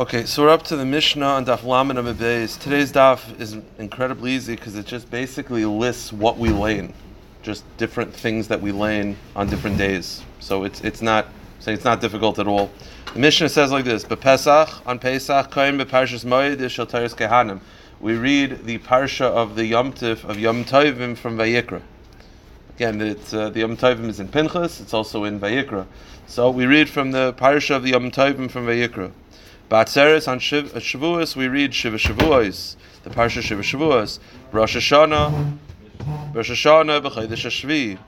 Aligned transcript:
Okay, 0.00 0.24
so 0.24 0.42
we're 0.42 0.48
up 0.48 0.62
to 0.62 0.76
the 0.76 0.84
Mishnah 0.86 1.26
on 1.26 1.44
Daf 1.44 1.62
Lamed 1.62 1.98
Amud 1.98 2.14
Beis. 2.14 2.58
Today's 2.58 2.90
Daf 2.90 3.38
is 3.38 3.58
incredibly 3.78 4.30
easy 4.32 4.56
because 4.56 4.74
it 4.74 4.86
just 4.86 5.10
basically 5.10 5.66
lists 5.66 6.10
what 6.10 6.38
we 6.38 6.48
lane, 6.48 6.94
just 7.42 7.64
different 7.76 8.14
things 8.14 8.48
that 8.48 8.62
we 8.62 8.72
lane 8.72 9.14
on 9.36 9.50
different 9.50 9.76
days. 9.76 10.22
So 10.38 10.64
it's 10.64 10.80
it's 10.80 11.02
not 11.02 11.26
say 11.58 11.74
it's 11.74 11.84
not 11.84 12.00
difficult 12.00 12.38
at 12.38 12.46
all. 12.46 12.70
The 13.12 13.18
Mishnah 13.18 13.50
says 13.50 13.72
like 13.72 13.84
this: 13.84 14.04
Pesach 14.04 14.86
on 14.86 14.98
Pesach 14.98 15.50
koyim 15.50 15.78
beparshas 15.78 16.24
Moed 16.24 16.70
shel 16.70 16.86
Kehanim. 16.86 17.60
We 18.00 18.14
read 18.14 18.64
the 18.64 18.78
parsha 18.78 19.26
of 19.26 19.54
the 19.54 19.66
Yom 19.66 19.92
Tif 19.92 20.24
of 20.24 20.38
Yom 20.38 20.64
Tovim 20.64 21.14
from 21.14 21.36
Vayikra. 21.36 21.82
Again, 22.80 23.02
it's, 23.02 23.34
uh, 23.34 23.50
the 23.50 23.60
Yom 23.60 23.76
Tovim 23.76 24.08
is 24.08 24.20
in 24.20 24.28
Pinchas. 24.28 24.80
It's 24.80 24.94
also 24.94 25.24
in 25.24 25.38
Vayikra. 25.38 25.84
So 26.26 26.50
we 26.50 26.64
read 26.64 26.88
from 26.88 27.10
the 27.10 27.34
parsha 27.34 27.76
of 27.76 27.82
the 27.82 27.90
Yom 27.90 28.10
Tovim 28.10 28.50
from 28.50 28.64
Vayikra. 28.66 29.12
Batzeres 29.70 30.26
on 30.26 30.38
Shiv, 30.38 30.74
uh, 30.74 30.78
Shavuos 30.78 31.36
we 31.36 31.46
read 31.46 31.74
Shiva 31.74 31.98
Shavuos, 31.98 32.76
the 33.02 33.10
parsha 33.10 33.42
Shiva 33.42 33.60
Shavuos. 33.60 34.18
Rosh 34.50 34.78
Hashanah, 34.78 35.58
Rosh 36.32 36.50
Hashanah 36.50 37.02
b'Chodesh 37.02 37.44
Hashvi. 37.44 37.98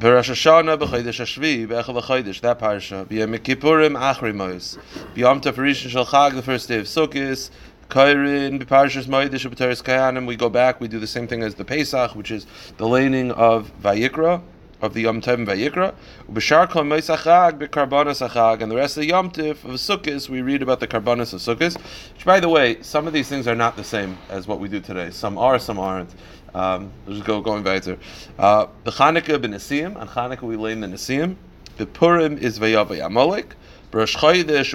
Rosh 0.00 0.30
Hashanah 0.30 0.78
b'Chodesh 0.78 1.20
Hashvi 1.20 1.68
b'Echel 1.68 2.02
Chodesh 2.02 2.40
that 2.40 2.58
parsha. 2.58 3.04
B'Yom 3.04 3.38
Kippurim 3.40 4.00
Achri 4.00 4.34
Mois. 4.34 4.78
B'Yom 5.14 5.42
Tov 5.42 5.56
Rishon 5.56 5.90
Shel 5.90 6.06
Chag 6.06 6.34
the 6.34 6.42
first 6.42 6.66
day 6.66 6.78
of 6.78 6.86
Sukkot. 6.86 7.50
Kairin 7.88 8.60
b'Parshas 8.60 9.06
Moedish 9.06 9.48
b'Teres 9.48 9.80
Kayanim. 9.82 10.26
We 10.26 10.34
go 10.34 10.48
back. 10.48 10.80
We 10.80 10.88
do 10.88 10.98
the 10.98 11.06
same 11.06 11.28
thing 11.28 11.44
as 11.44 11.54
the 11.54 11.64
Pesach, 11.64 12.16
which 12.16 12.32
is 12.32 12.44
the 12.78 12.88
laning 12.88 13.30
of 13.30 13.70
Vayikra 13.80 14.42
of 14.82 14.92
the 14.92 15.02
Yom 15.02 15.20
Tov 15.20 15.46
Vayikra. 15.46 15.94
B'Shar 16.30 16.68
Kol 16.68 16.82
Meisachag 16.82 17.58
b'Karbanas 17.60 18.28
Achag, 18.28 18.60
and 18.60 18.72
the 18.72 18.76
rest 18.76 18.96
of 18.96 19.02
the 19.02 19.06
Yom 19.06 19.30
Tiv 19.30 19.64
of 19.64 19.70
Sukkot 19.72 20.28
we 20.28 20.42
read 20.42 20.62
about 20.62 20.80
the 20.80 20.88
Karbanas 20.88 21.32
of 21.32 21.40
Sukkot. 21.40 21.76
Which, 22.14 22.24
by 22.24 22.40
the 22.40 22.48
way, 22.48 22.82
some 22.82 23.06
of 23.06 23.12
these 23.12 23.28
things 23.28 23.46
are 23.46 23.54
not 23.54 23.76
the 23.76 23.84
same 23.84 24.18
as 24.30 24.48
what 24.48 24.58
we 24.58 24.68
do 24.68 24.80
today. 24.80 25.10
Some 25.10 25.38
are, 25.38 25.58
some 25.60 25.78
aren't. 25.78 26.12
Um, 26.54 26.90
let's 27.06 27.18
just 27.18 27.26
go 27.26 27.40
going 27.40 27.62
weiter. 27.62 27.98
Uh, 28.36 28.66
the 28.82 28.90
Chanukah 28.90 29.38
b'Nesim. 29.38 29.96
On 29.96 30.08
Chanukah 30.08 30.42
we 30.42 30.56
lay 30.56 30.72
in 30.72 30.80
the 30.80 30.88
Nesim. 30.88 31.36
The 31.76 31.86
Purim 31.86 32.36
is 32.36 32.58
Vayavay 32.58 33.06
Amalek. 33.06 33.54
B'Rosh 33.92 34.16
Chodesh 34.16 34.72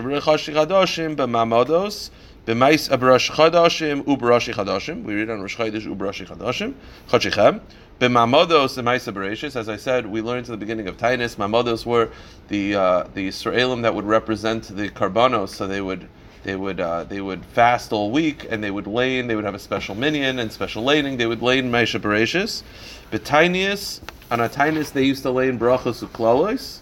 b'Mamados. 1.18 2.10
B'mais 2.46 2.90
Abrosh 2.90 3.30
Chadashim 3.30 4.04
Ubroshi 4.06 4.52
Chadashim. 4.52 5.04
We 5.04 5.14
read 5.14 5.30
on 5.30 5.42
Rosh 5.42 5.58
Chodesh 5.58 5.86
Ubroshi 5.86 6.26
Chadashim. 6.28 6.74
Chodshichem. 7.08 7.62
B'Mamados 8.00 8.82
Maisa 8.82 9.14
Bereshis, 9.14 9.56
as 9.56 9.70
I 9.70 9.78
said, 9.78 10.08
we 10.08 10.24
learned 10.24 10.48
in 10.48 10.52
the 10.52 10.58
beginning 10.58 10.88
of 10.88 10.98
Tainus, 10.98 11.36
Mamados 11.36 11.86
were 11.86 12.10
the 12.48 12.74
uh, 12.74 13.04
the 13.14 13.28
Israelim 13.28 13.84
that 13.84 13.94
would 13.94 14.06
represent 14.06 14.76
the 14.76 14.90
Karbanos, 14.90 15.50
so 15.50 15.68
they 15.68 15.82
would 15.82 16.08
they 16.42 16.56
would 16.56 16.80
uh, 16.80 17.04
they 17.04 17.22
would 17.22 17.46
fast 17.46 17.92
all 17.92 18.10
week 18.10 18.48
and 18.50 18.64
they 18.64 18.72
would 18.72 18.88
lane. 18.88 19.28
They 19.28 19.36
would 19.36 19.46
have 19.46 19.54
a 19.54 19.60
special 19.60 19.94
minyan 19.94 20.40
and 20.40 20.52
special 20.52 20.84
laning. 20.84 21.18
They 21.18 21.28
would 21.28 21.44
lane 21.44 21.72
Maisha 21.72 22.00
Bereshis. 22.00 22.64
B'Tainius 23.12 24.00
on 24.32 24.40
a 24.40 24.50
Tainus 24.50 24.92
they 24.94 25.04
used 25.04 25.22
to 25.22 25.30
lane 25.30 25.60
Brachos 25.60 26.04
Uklalos 26.04 26.80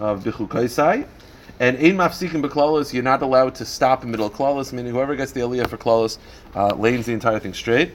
of 0.00 0.24
Bichukaisai. 0.24 1.06
And 1.60 1.76
in 1.76 1.96
mafsikim 1.96 2.42
beklalos, 2.42 2.94
you're 2.94 3.02
not 3.02 3.20
allowed 3.20 3.54
to 3.56 3.66
stop 3.66 4.02
in 4.02 4.10
middle 4.10 4.26
of 4.26 4.32
klalos, 4.32 4.72
meaning 4.72 4.92
whoever 4.92 5.14
gets 5.14 5.32
the 5.32 5.40
aliyah 5.40 5.68
for 5.68 5.76
klalos 5.76 6.16
uh, 6.54 6.74
lanes 6.74 7.04
the 7.04 7.12
entire 7.12 7.38
thing 7.38 7.52
straight. 7.52 7.92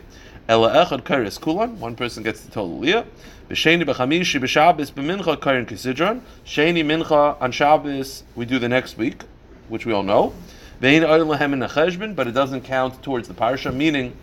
Ela 0.47 0.85
echad 0.85 1.01
kairis 1.01 1.41
kulan, 1.41 1.79
one 1.79 1.95
person 1.95 2.21
gets 2.21 2.41
the 2.41 2.51
total 2.51 2.79
aliyah. 2.79 3.07
B'sheni 3.49 3.83
b'chamishi 3.83 4.39
b'shabbos 4.39 4.91
b'mincha 4.91 5.37
kairin 5.37 5.65
kisidron. 5.65 6.21
Sheni 6.45 6.85
mincha 6.85 7.41
on 7.41 7.51
Shabbos 7.51 8.21
we 8.35 8.45
do 8.45 8.59
the 8.59 8.69
next 8.69 8.99
week, 8.99 9.23
which 9.67 9.87
we 9.87 9.93
all 9.93 10.03
know. 10.03 10.31
Vein 10.79 11.03
oil 11.03 11.25
lehem 11.25 11.53
in 11.53 12.13
but 12.13 12.27
it 12.27 12.33
doesn't 12.33 12.61
count 12.61 13.01
towards 13.01 13.27
the 13.27 13.33
parsha, 13.33 13.73
meaning 13.73 14.15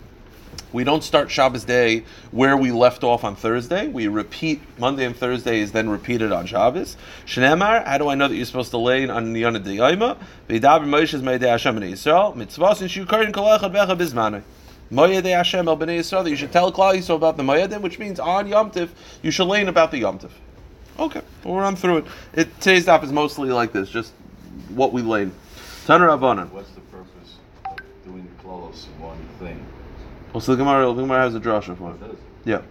we 0.73 0.85
don't 0.85 1.05
start 1.05 1.31
Shabbos 1.31 1.65
day 1.65 2.05
where 2.31 2.57
we 2.57 2.73
left 2.73 3.05
off 3.05 3.25
on 3.25 3.37
Thursday. 3.37 3.89
We 3.89 4.09
repeat 4.09 4.63
Monday 4.79 5.05
and 5.05 5.15
Thursday 5.15 5.61
is 5.61 5.73
then 5.73 5.89
repeated 5.89 6.33
on 6.33 6.47
Shabbos. 6.47 6.97
Shneemar, 7.27 7.85
how 7.87 7.99
do 7.99 8.09
I 8.09 8.15
know 8.15 8.29
that 8.29 8.35
you're 8.35 8.47
supposed 8.47 8.71
to 8.71 8.79
lay 8.79 9.09
on 9.09 9.33
the 9.33 9.41
Yonah 9.41 9.61
Deyayma? 9.61 10.17
V'yidaber 10.49 10.87
Moshe's 10.87 11.23
Meidei 11.23 11.49
Hashem 11.49 11.77
and 11.77 11.93
Yisrael. 11.93 12.35
Mitzvahs 12.35 12.81
and 12.81 12.91
shukarin 12.91 13.33
kol 13.35 13.45
echad 13.45 13.73
becha 13.73 13.97
bizmanai. 13.97 14.43
Moyedei 14.91 15.37
Hashem 15.37 15.69
el 15.69 15.77
bnei 15.77 15.99
Yisrael. 15.99 16.29
You 16.29 16.37
should 16.37 16.53
tell 16.53 16.73
Klal 16.73 16.97
Yisrael 16.97 17.17
about 17.17 17.37
the 17.37 17.43
Moyedim, 17.43 17.83
which 17.83 17.99
means 17.99 18.19
on 18.19 18.49
Yom 18.49 18.71
Tiv 18.71 18.95
you 19.23 19.31
should 19.31 19.47
learn 19.47 19.69
about 19.69 19.91
the 19.91 19.99
Yom 19.99 20.19
Tiv. 20.19 20.33
Okay, 20.99 21.23
we'll 21.45 21.57
run 21.57 21.77
through 21.77 21.99
it. 21.99 22.05
it 22.35 22.61
today's 22.61 22.87
daf 22.87 23.03
is 23.03 23.13
mostly 23.13 23.51
like 23.51 23.73
this, 23.73 23.91
just 23.91 24.13
what 24.71 24.93
we 24.93 25.03
lane. 25.03 25.33
Tanur 25.87 26.17
Avanan. 26.17 26.51
What's 26.51 26.71
the 26.71 26.81
purpose 26.83 27.37
of 27.65 27.77
doing 28.05 28.29
the 28.43 28.49
in 28.49 29.01
one 29.01 29.19
thing? 29.39 29.65
Well, 30.33 30.41
so 30.41 30.53
the 30.53 30.65
Gemara, 30.65 30.87
the 30.87 31.03
Gemara 31.03 31.23
has 31.23 31.35
a 31.35 31.41
drasha 31.41 31.77
for 31.77 31.91
it. 31.91 32.01
What 32.01 32.11
is 32.11 32.15
it? 32.15 32.19
Yeah. 32.45 32.63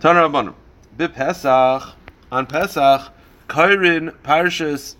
Tanur 0.00 0.30
Avanan. 0.30 0.54
Be 0.96 1.08
Pesach 1.08 1.94
on 2.30 2.46
Pesach, 2.46 3.12
Kairin 3.48 4.14
Parshas, 4.22 4.94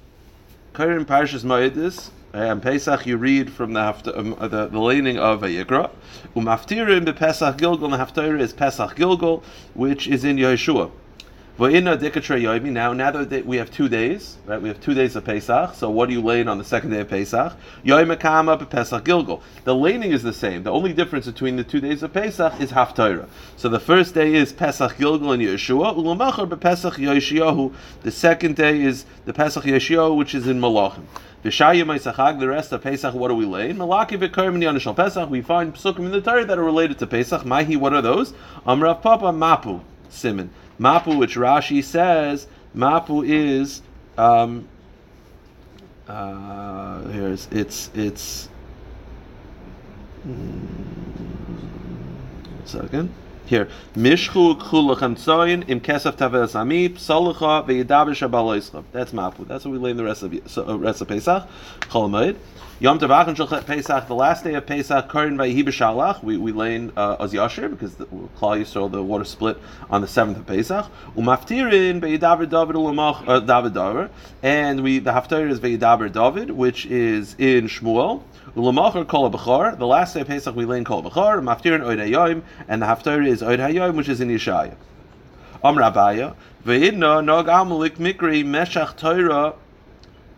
Kairin 0.74 1.04
Parshas 1.04 1.44
Moedis. 1.44 2.10
And 2.32 2.62
Pesach, 2.62 3.06
you 3.06 3.16
read 3.16 3.52
from 3.52 3.72
the 3.72 3.80
hafta, 3.80 4.16
um, 4.16 4.36
the, 4.40 4.66
the 4.66 4.78
laning 4.78 5.18
of 5.18 5.40
Vayikra. 5.40 5.90
Umaftirim 6.36 7.04
be 7.04 7.12
Pesach 7.12 7.56
Gilgal, 7.58 7.92
and 7.92 8.02
Haftarah 8.02 8.40
is 8.40 8.52
Pesach 8.52 8.94
Gilgal, 8.94 9.42
which 9.74 10.06
is 10.06 10.24
in 10.24 10.36
Yeshua. 10.36 10.90
Now, 11.60 12.92
now 12.94 13.10
that 13.10 13.42
we 13.44 13.58
have 13.58 13.70
two 13.70 13.90
days, 13.90 14.38
right? 14.46 14.62
We 14.62 14.68
have 14.68 14.80
two 14.80 14.94
days 14.94 15.14
of 15.14 15.26
Pesach. 15.26 15.74
So, 15.74 15.90
what 15.90 16.08
do 16.08 16.14
you 16.14 16.22
lane 16.22 16.48
on 16.48 16.56
the 16.56 16.64
second 16.64 16.88
day 16.88 17.00
of 17.00 17.10
Pesach? 17.10 17.52
Pesach 18.70 19.04
Gilgal. 19.04 19.42
The 19.64 19.74
laning 19.74 20.12
is 20.12 20.22
the 20.22 20.32
same. 20.32 20.62
The 20.62 20.72
only 20.72 20.94
difference 20.94 21.26
between 21.26 21.56
the 21.56 21.64
two 21.64 21.80
days 21.80 22.02
of 22.02 22.14
Pesach 22.14 22.58
is 22.62 22.70
Haftarah. 22.70 23.28
So, 23.58 23.68
the 23.68 23.78
first 23.78 24.14
day 24.14 24.32
is 24.32 24.54
Pesach 24.54 24.96
Gilgal 24.96 25.32
in 25.32 25.40
Yeshua. 25.40 25.94
Ulamachar 25.94 26.58
Pesach 26.58 26.94
Yeshiyahu. 26.94 27.74
The 28.04 28.10
second 28.10 28.56
day 28.56 28.80
is 28.80 29.04
the 29.26 29.34
Pesach 29.34 29.64
Yeshiyahu, 29.64 30.16
which 30.16 30.34
is 30.34 30.46
in 30.46 30.58
Malachim. 30.62 31.04
The 31.42 32.48
rest 32.48 32.72
of 32.72 32.82
Pesach, 32.82 33.14
what 33.14 33.28
do 33.28 33.34
we 33.34 33.44
lay? 33.44 33.74
Malaki 33.74 34.96
Pesach, 34.96 35.28
we 35.28 35.42
find 35.42 35.74
psukim 35.74 35.98
in 36.00 36.10
the 36.10 36.22
Torah 36.22 36.46
that 36.46 36.58
are 36.58 36.64
related 36.64 36.98
to 37.00 37.06
Pesach. 37.06 37.44
Mahi, 37.44 37.76
what 37.76 37.92
are 37.92 38.00
those? 38.00 38.32
Amrav 38.66 39.02
Papa 39.02 39.30
Mapu, 39.32 39.80
Simon. 40.10 40.50
Mapu, 40.78 41.16
which 41.16 41.36
Rashi 41.36 41.82
says, 41.82 42.46
Mapu 42.74 43.22
is, 43.22 43.82
um, 44.18 44.68
uh, 46.08 47.02
here's, 47.08 47.48
it's, 47.50 47.90
it's, 47.94 48.48
one 50.24 50.68
second. 52.64 53.12
Here, 53.50 53.68
Mishchu 53.96 54.56
Chulachem 54.60 55.16
Tzoyin 55.16 55.68
im 55.68 55.80
Kesef 55.80 56.16
Tavel 56.16 56.46
Sami 56.46 56.88
Psalacha 56.88 57.66
ve'Yedaber 57.66 58.14
Shabaloischav. 58.14 58.84
That's 58.92 59.12
Mapu. 59.12 59.44
That's 59.44 59.64
what 59.64 59.72
we 59.72 59.78
lay 59.78 59.90
in 59.90 59.96
the 59.96 60.04
rest 60.04 60.22
of 60.22 60.32
so, 60.46 60.68
uh, 60.68 60.78
rest 60.78 61.00
of 61.00 61.08
Pesach. 61.08 61.48
Cholamoid. 61.80 62.36
Yom 62.78 63.00
Tavachin 63.00 63.34
Shal 63.34 63.48
Pesach, 63.62 64.06
the 64.06 64.14
last 64.14 64.44
day 64.44 64.54
of 64.54 64.66
Pesach, 64.66 65.10
Karin 65.10 65.36
Vayihi 65.36 65.64
B'Shalach. 65.64 66.22
We 66.22 66.36
we 66.36 66.52
lay 66.52 66.76
in 66.76 66.92
uh, 66.96 67.16
because 67.16 67.96
the 67.96 68.06
Klal 68.06 68.60
Yisrael 68.60 68.88
the 68.88 69.02
water 69.02 69.24
split 69.24 69.58
on 69.90 70.00
the 70.00 70.06
seventh 70.06 70.38
of 70.38 70.46
Pesach. 70.46 70.86
Umaftirin 71.16 72.00
ve'Yedaber 72.00 72.48
David 72.48 72.76
Ulamach 72.76 73.26
uh, 73.26 73.40
David 73.40 73.74
David, 73.74 74.10
and 74.44 74.84
we 74.84 75.00
the 75.00 75.10
Haftarah 75.10 75.50
is 75.50 75.58
ve'Yedaber 75.58 76.12
David, 76.12 76.52
which 76.52 76.86
is 76.86 77.34
in 77.36 77.66
Shmuel. 77.66 78.22
Ulamachar 78.56 79.06
kol 79.06 79.30
b'char. 79.30 79.78
The 79.78 79.86
last 79.86 80.14
day 80.14 80.22
of 80.22 80.26
Pesach 80.26 80.54
we 80.54 80.64
learn 80.64 80.84
kol 80.84 81.02
b'char. 81.02 81.40
Maftirin 81.42 81.80
oid 81.80 81.98
hayoim, 81.98 82.42
and 82.68 82.82
the 82.82 82.86
haftarah 82.86 83.26
is 83.26 83.42
oid 83.42 83.58
hayoim, 83.58 83.94
which 83.94 84.08
is 84.08 84.20
in 84.20 84.28
Yeshaya. 84.28 84.74
Am 85.62 85.76
Rabaya 85.76 86.34
ve'idna 86.64 87.24
nog 87.24 87.46
amalik 87.46 87.96
mikri 87.96 88.44
meshach 88.44 88.96
Torah 88.96 89.54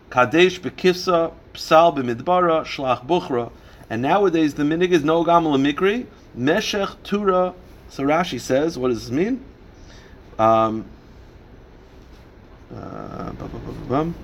kadesh 0.09 0.59
bekifsa 0.59 1.33
psal 1.53 1.95
b'midbara 1.95 2.63
shlach 2.65 3.05
buchra. 3.05 3.51
And 3.89 4.01
nowadays 4.01 4.53
the 4.53 4.63
minig 4.63 4.91
is 4.91 5.03
nog 5.03 5.27
amal 5.27 5.57
mikri 5.57 6.05
meshach 6.35 6.95
Torah. 7.03 7.53
So 7.89 8.03
Rashi 8.03 8.39
says, 8.39 8.77
what 8.77 8.87
does 8.87 9.01
this 9.01 9.11
mean? 9.11 9.43
Um, 10.39 10.85
uh, 12.75 13.31
bum, 13.33 13.35
bum, 13.37 13.61
bum, 13.87 13.87
bum. 13.87 14.15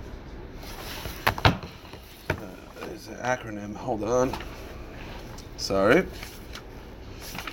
There's 2.82 3.08
an 3.09 3.09
acronym. 3.20 3.76
Hold 3.76 4.04
on. 4.04 4.34
Sorry. 5.58 6.06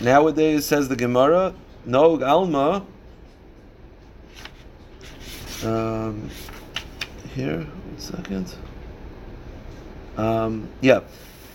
Nowadays, 0.00 0.64
says 0.64 0.88
the 0.88 0.96
Gemara, 0.96 1.54
Nog 1.84 2.22
Alma. 2.22 2.84
Um, 5.64 6.30
here, 7.34 7.58
one 7.58 7.98
second. 7.98 8.54
Um, 10.16 10.68
yeah. 10.80 11.00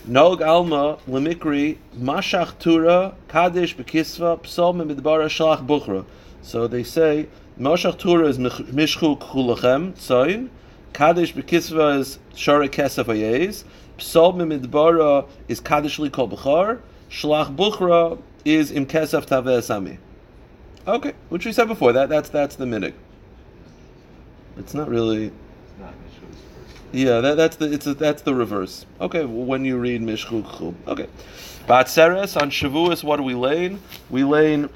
Nog 0.05 0.41
Alma, 0.41 0.97
Lemikri, 1.07 1.77
Mashach 1.95 2.57
Tura, 2.57 3.15
Kadesh 3.27 3.75
Bekisva, 3.75 4.45
Psalm 4.45 4.79
Midbara 4.79 5.27
Shalach 5.27 5.65
Bukhra. 5.65 6.05
So 6.41 6.67
they 6.67 6.83
say 6.83 7.27
Moshach 7.59 7.99
Tura 7.99 8.27
is 8.27 8.39
Mishchu 8.39 9.19
Chulachem, 9.19 9.93
Tzoin. 9.93 10.49
Kaddish 10.93 11.33
Bekisva 11.33 11.99
is 11.99 12.19
Shara 12.33 12.67
Kesef 12.67 13.05
Ayez. 13.05 13.63
Psalm 13.97 14.37
Midbara 14.37 15.27
is 15.47 15.59
Kaddish 15.59 15.97
Likol 15.97 16.31
Bechar. 16.31 16.81
Shlach 17.09 17.55
Buchra 17.55 18.21
is 18.45 18.71
Im 18.71 18.85
Kesef 18.85 19.25
Taveh 19.25 19.61
Sami. 19.61 19.99
Okay, 20.87 21.13
which 21.29 21.45
we 21.45 21.51
said 21.51 21.67
before. 21.67 21.93
That 21.93 22.09
that's 22.09 22.29
that's 22.29 22.55
the 22.55 22.65
minig. 22.65 22.93
It's 24.57 24.73
not 24.73 24.89
really. 24.89 25.25
It's 25.25 25.79
not 25.79 25.93
Yeah, 26.91 27.21
that, 27.21 27.37
that's 27.37 27.55
the 27.57 27.71
it's 27.71 27.85
a, 27.85 27.93
that's 27.93 28.23
the 28.23 28.33
reverse. 28.33 28.85
Okay, 28.99 29.25
when 29.25 29.63
you 29.63 29.77
read 29.77 30.01
Mishchu 30.01 30.57
Chu. 30.57 30.75
Okay, 30.87 31.07
Batseres 31.67 32.39
on 32.41 32.49
Shavuos, 32.49 33.03
what 33.03 33.17
do 33.17 33.23
we 33.23 33.35
lane? 33.35 33.79
We 34.09 34.23
lane 34.23 34.69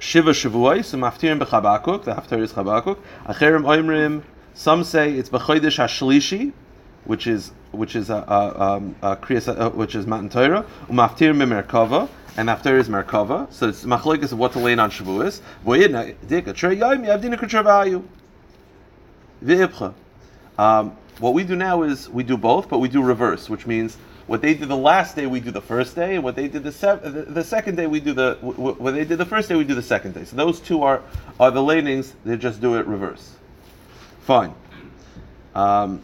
Shiva 0.00 0.30
Shavuos, 0.32 0.92
and 0.92 1.02
Maftirim 1.02 1.40
b'Chabakuk. 1.40 2.04
The 2.04 2.14
Haftar 2.14 2.40
is 2.40 2.52
Chabakuk. 2.52 2.98
Acherim 3.26 3.62
Oimrim. 3.62 4.22
Some 4.54 4.84
say 4.84 5.12
it's 5.12 5.30
b'Chodesh 5.30 5.78
Hashlishi, 5.78 6.52
which 7.04 7.26
is 7.26 7.52
which 7.72 7.96
is 7.96 8.10
a, 8.10 8.16
a, 8.16 8.82
a 9.02 9.10
uh, 9.10 9.70
which 9.70 9.94
is 9.94 10.06
Matan 10.06 10.28
Torah. 10.28 10.64
Umaftirim 10.88 11.42
b'Merkava. 11.42 12.08
And 12.36 12.50
after 12.50 12.76
is 12.76 12.88
Merkava, 12.88 13.52
so 13.52 13.68
it's 13.68 13.84
machlokes 13.84 14.32
of 14.32 14.40
what 14.40 14.52
to 14.54 14.58
lane 14.58 14.80
on 14.80 14.90
Shavuos. 14.90 15.40
A. 15.64 18.04
V'ibcha. 19.44 19.94
Um, 20.58 20.96
what 21.20 21.34
we 21.34 21.44
do 21.44 21.54
now 21.54 21.82
is 21.82 22.10
we 22.10 22.24
do 22.24 22.36
both, 22.36 22.68
but 22.68 22.78
we 22.78 22.88
do 22.88 23.02
reverse, 23.02 23.48
which 23.48 23.68
means 23.68 23.96
what 24.26 24.40
they 24.40 24.54
did 24.54 24.68
the 24.68 24.76
last 24.76 25.14
day 25.14 25.26
we 25.26 25.38
do 25.38 25.52
the 25.52 25.60
first 25.60 25.94
day, 25.94 26.16
and 26.16 26.24
what 26.24 26.34
they 26.34 26.48
did 26.48 26.64
the, 26.64 26.72
se- 26.72 26.98
the, 27.04 27.22
the 27.22 27.44
second 27.44 27.76
day 27.76 27.86
we 27.86 28.00
do 28.00 28.12
the 28.12 28.36
wh- 28.40 28.56
wh- 28.56 28.80
what 28.80 28.94
they 28.94 29.04
did 29.04 29.18
the 29.18 29.26
first 29.26 29.48
day 29.48 29.54
we 29.54 29.62
do 29.62 29.74
the 29.74 29.82
second 29.82 30.14
day. 30.14 30.24
So 30.24 30.34
those 30.34 30.58
two 30.58 30.82
are 30.82 31.02
are 31.38 31.52
the 31.52 31.62
lanings. 31.62 32.14
They 32.24 32.36
just 32.36 32.60
do 32.60 32.76
it 32.76 32.86
reverse. 32.86 33.36
Fine. 34.22 34.54
Um, 35.54 36.02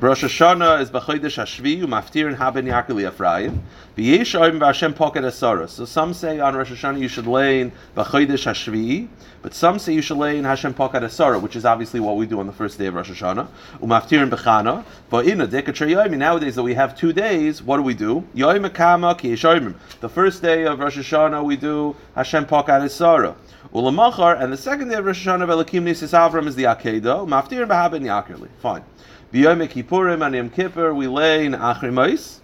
Rosh 0.00 0.24
Hashanah 0.24 0.80
is 0.80 0.90
b'chodesh 0.90 1.38
Hashvi 1.38 1.82
u'maftir 1.82 2.36
haben 2.36 2.66
yakeli 2.66 3.08
Ephraim. 3.08 3.62
V'yesh 3.96 4.38
oim 4.38 4.58
v'Hashem 4.58 4.94
pocket 4.94 5.24
asara. 5.24 5.68
So 5.68 5.84
some 5.84 6.14
say 6.14 6.40
on 6.40 6.54
Rosh 6.54 6.70
Hashanah 6.70 7.00
you 7.00 7.08
should 7.08 7.26
lay 7.26 7.60
in 7.60 7.72
b'chodesh 7.96 8.46
Hashvi, 8.46 9.08
but 9.42 9.54
some 9.54 9.78
say 9.78 9.94
you 9.94 10.02
should 10.02 10.18
lay 10.18 10.38
in 10.38 10.44
Hashem 10.44 10.74
pocket 10.74 11.02
asara, 11.02 11.40
which 11.40 11.56
is 11.56 11.64
obviously 11.64 12.00
what 12.00 12.16
we 12.16 12.26
do 12.26 12.38
on 12.38 12.46
the 12.46 12.52
first 12.52 12.78
day 12.78 12.86
of 12.86 12.94
Rosh 12.94 13.10
Hashanah. 13.10 13.48
U'maftir 13.80 14.28
b'chana. 14.28 14.84
But 15.10 15.26
in 15.26 15.40
a 15.40 15.46
dekatre 15.46 15.88
yomi 15.88 16.16
nowadays 16.18 16.54
that 16.56 16.62
we 16.62 16.74
have 16.74 16.96
two 16.96 17.12
days, 17.12 17.62
what 17.62 17.76
do 17.76 17.82
we 17.82 17.94
do? 17.94 18.24
Yoim 18.34 18.72
kama 18.72 19.14
ki. 19.14 19.34
The 19.34 20.08
first 20.08 20.42
day 20.42 20.64
of 20.64 20.78
Rosh 20.80 20.98
Hashanah 20.98 21.44
we 21.44 21.56
do 21.56 21.96
Hashem 22.14 22.46
pocket 22.46 22.82
asara. 22.82 23.34
Ulamachar, 23.72 24.42
and 24.42 24.52
the 24.52 24.56
second 24.56 24.88
day 24.88 24.96
of 24.96 25.04
Rosh 25.04 25.26
Hashanah, 25.26 25.46
Velakim 25.46 25.84
Nisis 25.84 26.12
Avram 26.12 26.46
is 26.46 26.56
the 26.56 26.64
Akedah. 26.64 27.26
Maftir 27.26 27.66
b'haben 27.66 28.02
yakerli. 28.02 28.48
Fine. 28.60 28.82
B'yom 29.32 29.66
Kippurim 29.66 30.26
and 30.26 30.34
Yom 30.34 30.50
Kippur, 30.50 30.92
we 30.92 31.06
lay 31.06 31.46
in 31.46 31.52
Achrimais. 31.52 32.40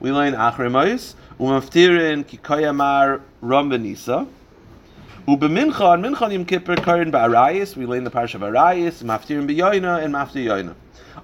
We 0.00 0.10
lay 0.10 0.28
in 0.28 0.32
Achrimais. 0.32 1.14
Umaftirin 1.38 2.24
Kikayamar 2.24 3.20
Ram 3.42 3.68
Benisa. 3.68 4.26
Ubemincha, 5.28 5.38
mincha 5.38 5.82
on 5.82 6.02
Mincha 6.02 6.32
Yom 6.32 6.46
Kippur, 6.46 6.76
Karin 6.76 7.12
Ba'arayis. 7.12 7.76
We 7.76 7.84
lay 7.84 7.98
in 7.98 8.04
the 8.04 8.10
parish 8.10 8.34
of 8.34 8.40
Arayis. 8.40 9.02
Maftirin 9.02 9.46
B'yoina 9.46 10.02
and 10.02 10.14
Maftir 10.14 10.46
Yoina. 10.46 10.74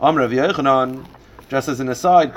Am 0.03 0.17
Rav 0.19 0.31
Yochanan, 0.31 1.07
just 1.49 1.71
as 1.71 1.81
an 1.81 1.89
aside. 1.89 2.37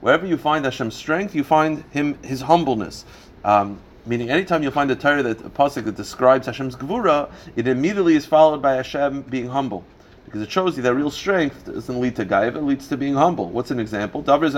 Wherever 0.00 0.26
you 0.26 0.36
find 0.36 0.64
Hashem's 0.64 0.94
strength, 0.96 1.36
you 1.36 1.44
find 1.44 1.84
him 1.92 2.18
His 2.24 2.40
humbleness. 2.40 3.04
Um, 3.44 3.78
meaning, 4.06 4.30
anytime 4.30 4.62
you'll 4.62 4.72
find 4.72 4.90
a 4.90 4.96
Torah 4.96 5.22
that 5.22 5.40
a 5.40 5.50
pasuk 5.50 5.84
that 5.84 5.96
describes 5.96 6.46
Hashem's 6.46 6.76
Gvura, 6.76 7.30
it 7.56 7.66
immediately 7.68 8.14
is 8.14 8.26
followed 8.26 8.60
by 8.62 8.74
Hashem 8.74 9.22
being 9.22 9.48
humble. 9.48 9.84
Because 10.24 10.40
it 10.42 10.50
shows 10.50 10.76
you 10.76 10.82
that 10.82 10.94
real 10.94 11.10
strength 11.12 11.66
doesn't 11.66 12.00
lead 12.00 12.16
to 12.16 12.24
gaiva, 12.24 12.56
it 12.56 12.62
leads 12.62 12.88
to 12.88 12.96
being 12.96 13.14
humble. 13.14 13.50
What's 13.50 13.70
an 13.70 13.78
example? 13.78 14.20
You 14.20 14.26
find 14.26 14.48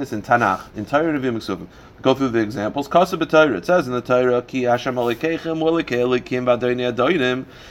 this 0.00 0.12
in 0.14 0.22
Tanakh, 0.22 0.62
in 0.76 0.86
Torah. 0.86 1.66
Go 2.00 2.14
through 2.14 2.28
the 2.28 2.38
examples. 2.38 2.88
It 2.88 3.66
says 3.66 3.86
in 3.86 3.92
the 3.92 4.00
Torah, 4.00 4.40
Ki 4.40 4.62
Hashem. 4.62 4.96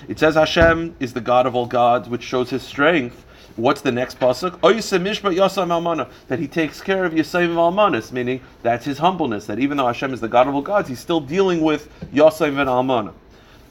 It 0.07 0.19
says 0.19 0.35
Hashem 0.35 0.95
is 0.99 1.13
the 1.13 1.21
God 1.21 1.47
of 1.47 1.55
all 1.55 1.65
gods, 1.65 2.07
which 2.07 2.21
shows 2.21 2.51
His 2.51 2.61
strength. 2.61 3.24
What's 3.55 3.81
the 3.81 3.91
next 3.91 4.19
pasuk? 4.19 4.59
Yasam. 4.59 6.09
That 6.27 6.39
He 6.39 6.47
takes 6.47 6.81
care 6.81 7.05
of 7.05 7.13
Yisayim 7.13 7.55
almanas, 7.55 8.11
meaning 8.11 8.41
that's 8.63 8.85
His 8.85 8.97
humbleness. 8.97 9.45
That 9.45 9.59
even 9.59 9.77
though 9.77 9.87
Hashem 9.87 10.13
is 10.13 10.19
the 10.19 10.27
God 10.27 10.47
of 10.47 10.55
all 10.55 10.61
gods, 10.61 10.89
He's 10.89 10.99
still 10.99 11.21
dealing 11.21 11.61
with 11.61 11.89
Yasayim 12.13 12.59
and 12.59 12.69
almana. 12.69 13.13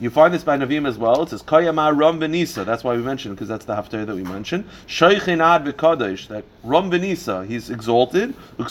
You 0.01 0.11
find 0.11 0.35
this 0.35 0.43
by 0.43 0.57
Navim 0.59 0.89
as 0.89 0.99
well. 0.99 1.23
It 1.23 1.29
says 1.29 1.43
Kayama 1.43 1.97
Ram 1.97 2.19
Venisa. 2.19 2.65
That's 2.65 2.83
why 2.83 2.97
we 2.97 3.03
mentioned 3.03 3.37
because 3.37 3.49
that's 3.49 3.65
the 3.65 3.75
haftarah 3.75 4.07
that 4.07 4.17
we 4.17 4.25
mentioned. 4.25 4.65
Shoichin 4.87 5.41
Ad 5.41 5.65
V'Kadosh. 5.65 6.29
That 6.29 6.45
Ram 6.65 6.91
Venisa. 6.91 7.47
he's 7.47 7.71
exalted. 7.71 8.35
But 8.57 8.67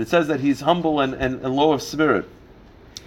it 0.00 0.08
says 0.08 0.28
that 0.28 0.40
he's 0.40 0.60
humble 0.60 1.00
and, 1.00 1.14
and, 1.14 1.40
and 1.42 1.56
low 1.56 1.72
of 1.72 1.82
spirit. 1.82 2.28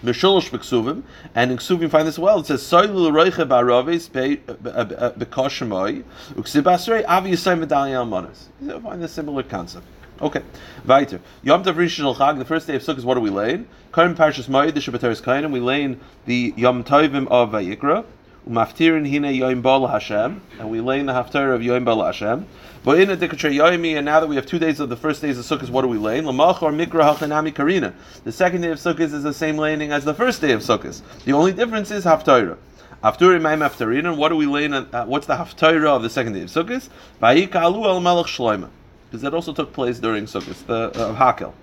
Mesholosh 0.04 0.50
B'Ksuvim, 0.50 1.04
and 1.34 1.52
in 1.52 1.58
Ksuvim 1.58 1.90
find 1.90 2.08
this 2.08 2.20
well. 2.20 2.40
It 2.40 2.46
says 2.46 2.62
Soilu 2.62 3.12
Roiche 3.12 3.48
Ba'Ravis 3.48 4.10
B'Koshemoy 4.10 6.04
Uksib 6.34 6.64
Asrei 6.64 7.04
Avi 7.08 7.32
Yisayim 7.32 7.66
V'Dali 7.66 7.94
Almanas. 7.94 8.46
You 8.62 8.80
find 8.80 9.04
a 9.04 9.08
similar 9.08 9.44
concept. 9.44 9.86
Okay, 10.20 10.42
weiter. 10.86 11.20
Yom 11.44 11.64
Tov 11.64 11.76
Rishon 11.76 12.16
Chag, 12.16 12.38
the 12.40 12.46
first 12.46 12.66
day 12.66 12.76
of 12.76 12.82
Sukkot, 12.82 13.04
what 13.04 13.14
do 13.14 13.22
we 13.22 13.30
lay 13.30 13.54
in? 13.54 13.68
Karim 13.94 14.16
Parshas 14.16 14.48
Moed, 14.48 14.74
the 14.74 14.80
Shabbateres 14.80 15.22
Kainim, 15.22 15.52
we 15.52 15.60
lay 15.60 15.84
in 15.84 16.00
the 16.26 16.54
Yom 16.58 16.84
Tovim 16.84 17.28
of 17.28 17.52
Vayikra, 17.52 18.04
Umaftirin 18.48 19.10
Hine 19.10 19.34
Yom 19.34 19.62
Bal 19.62 19.88
Hashem, 19.88 20.42
and 20.60 20.70
we 20.70 20.80
lay 20.80 21.00
in 21.00 21.06
the 21.06 21.14
Haftarah 21.14 21.56
of 21.56 21.64
Yom 21.64 21.84
Bal 21.86 22.04
Hashem. 22.04 22.46
But 22.84 23.00
in 23.00 23.10
a 23.10 23.18
Yomi, 23.18 23.98
and 23.98 24.06
now 24.06 24.20
that 24.20 24.28
we 24.28 24.36
have 24.36 24.46
two 24.46 24.60
days 24.60 24.80
of 24.80 24.90
the 24.90 24.96
first 24.96 25.22
days 25.22 25.38
of 25.38 25.46
Sukkot, 25.46 25.70
what 25.70 25.82
do 25.82 25.88
we 25.88 25.98
lay 25.98 26.18
in? 26.18 26.26
Lamach 26.26 26.62
or 26.62 26.72
Mikra 26.72 27.16
Hachanami 27.16 27.54
Karina. 27.54 27.94
The 28.24 28.32
second 28.32 28.62
day 28.62 28.70
of 28.70 28.78
Sukkot 28.78 29.00
is 29.00 29.24
the 29.24 29.34
same 29.34 29.58
laying 29.58 29.92
as 29.92 30.06
the 30.06 30.14
first 30.14 30.40
day 30.40 30.54
of 30.54 30.62
Sukkot. 30.62 31.02
The 31.26 31.34
only 31.34 31.52
difference 31.52 31.92
is 31.92 32.06
Haftarah. 32.06 32.58
After 33.04 33.40
Maim 33.40 33.62
and 33.62 34.18
what 34.18 34.30
do 34.30 34.36
we 34.36 34.46
lay 34.46 34.66
in? 34.66 34.74
Uh, 34.74 35.06
what's 35.06 35.28
the 35.28 35.36
Haftarah 35.36 35.96
of 35.96 36.04
the 36.04 36.10
second 36.10 36.34
day 36.34 36.42
of 36.42 36.50
Sukkot? 36.50 36.88
Vayika 37.22 37.56
Alu 37.56 37.84
El 37.84 38.00
Melech 38.00 38.28
Shloimeh 38.28 38.70
because 39.08 39.22
that 39.22 39.34
also 39.34 39.54
took 39.54 39.74
place 39.74 40.00
during 40.00 40.26
Sukkot, 40.26 40.66
the 40.66 41.02
uh, 41.02 41.16
Hakel. 41.16 41.54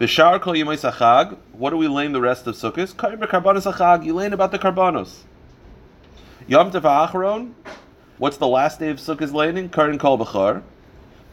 Bishar 0.00 0.40
kol 0.40 0.54
yemais 0.54 0.88
achag. 0.90 1.36
What 1.52 1.70
do 1.70 1.76
we 1.76 1.88
lay 1.88 2.06
in 2.06 2.12
the 2.12 2.20
rest 2.20 2.46
of 2.46 2.56
Sukkot? 2.56 2.94
Karbanos 2.94 3.72
achag. 3.72 4.04
You 4.04 4.14
laying 4.14 4.32
about 4.32 4.50
the 4.50 4.58
karbanos. 4.58 5.22
Yom 6.48 6.70
Tov 6.70 6.80
Acharon. 6.84 7.52
What's 8.16 8.38
the 8.38 8.48
last 8.48 8.80
day 8.80 8.88
of 8.88 8.96
Sukkot's 8.96 9.32
laying? 9.32 9.68
Karin 9.68 9.98
kol 9.98 10.16
b'char. 10.16 10.62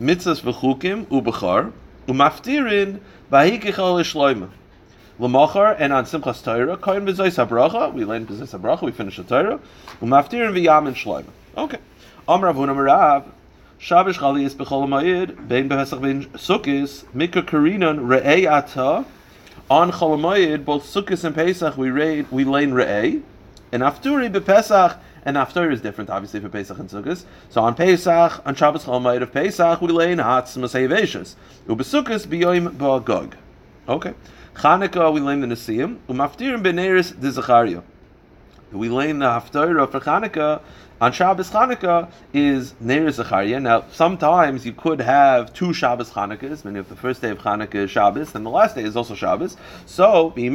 Mitzvahs 0.01 0.41
v'chukim 0.41 1.05
u'b'char. 1.05 1.71
Umaftirin 2.05 2.99
v'hikichol 3.31 4.01
ishloima. 4.03 4.49
L'machar 5.17 5.77
and 5.79 5.93
on 5.93 6.03
Simchas 6.03 6.43
Torah. 6.43 6.75
Karin 6.75 7.05
b'zois 7.05 7.37
habracha. 7.37 7.93
We 7.93 8.03
lay 8.03 8.17
in 8.17 8.27
b'zois 8.27 8.59
habracha. 8.59 8.81
We 8.81 8.91
finish 8.91 9.15
the 9.15 9.23
Torah. 9.23 9.61
Umaftirin 10.01 10.51
v'yam 10.51 10.85
and 10.85 10.97
shloima. 10.97 11.29
Okay. 11.55 11.79
Amrav 12.27 12.55
Hunamarav. 12.55 13.23
Shabbos 13.77 14.17
Chali 14.17 14.43
is 14.43 14.53
Bechol 14.53 14.85
Ma'id, 14.85 15.47
Bein 15.47 15.69
Behesach 15.69 16.01
Bein 16.01 16.25
Sukkis, 16.31 17.05
Mikra 17.15 17.41
Karinan, 17.41 18.05
Re'ei 18.05 18.51
Ata. 18.51 19.05
On 19.69 19.91
Chol 19.93 20.19
Ma'id, 20.19 20.65
both 20.65 20.83
Sukkis 20.83 21.23
and 21.23 21.33
Pesach, 21.33 21.77
we 21.77 21.89
raid, 21.89 22.29
we 22.31 22.43
lane 22.43 22.71
Re'ei. 22.71 23.23
And 23.71 23.83
Afturi 23.83 24.31
Bepesach, 24.31 24.97
and 25.25 25.37
After 25.37 25.71
is 25.71 25.81
different, 25.81 26.11
obviously, 26.11 26.39
for 26.39 26.49
Pesach 26.49 26.77
and 26.77 26.87
Sukkis. 26.87 27.25
So 27.49 27.61
on 27.61 27.73
Pesach, 27.73 28.45
on 28.45 28.53
Shabbos 28.53 28.85
Chol 28.85 29.01
Ma'id 29.01 29.23
of 29.23 29.33
Pesach, 29.33 29.81
we 29.81 29.87
lane 29.87 30.19
Hatz 30.19 30.55
Masayveshus. 30.55 31.33
Ubesukkis 31.67 32.27
Biyoim 32.27 32.77
Ba'agog. 32.77 33.33
Okay. 33.89 34.13
Chanukah, 34.53 35.11
we 35.11 35.19
lay 35.19 35.33
in 35.33 35.41
the 35.41 35.47
Nesiim. 35.47 35.97
Umaftirim 36.07 36.61
Beneris 36.61 37.19
de 37.19 37.31
Zachariah. 37.31 37.81
We 38.71 38.87
in 39.09 39.19
the 39.19 39.25
Haftarah 39.25 39.89
for 39.89 39.99
Chanukah 39.99 40.61
on 41.05 41.11
Shabbos 41.11 41.51
Chanukah 41.51 42.09
is 42.33 42.73
Neir 42.79 43.11
Zachariah. 43.11 43.59
Now, 43.59 43.83
sometimes 43.91 44.65
you 44.65 44.73
could 44.73 44.99
have 44.99 45.53
two 45.53 45.71
Shabbos 45.71 46.09
Chanukas, 46.09 46.65
meaning 46.65 46.79
if 46.79 46.89
the 46.89 46.95
first 46.95 47.21
day 47.21 47.29
of 47.29 47.37
Chanukah 47.37 47.75
is 47.75 47.91
Shabbos, 47.91 48.31
then 48.31 48.43
the 48.43 48.49
last 48.49 48.73
day 48.73 48.81
is 48.81 48.95
also 48.95 49.13
Shabbos. 49.13 49.55
So, 49.85 50.33
so 50.35 50.49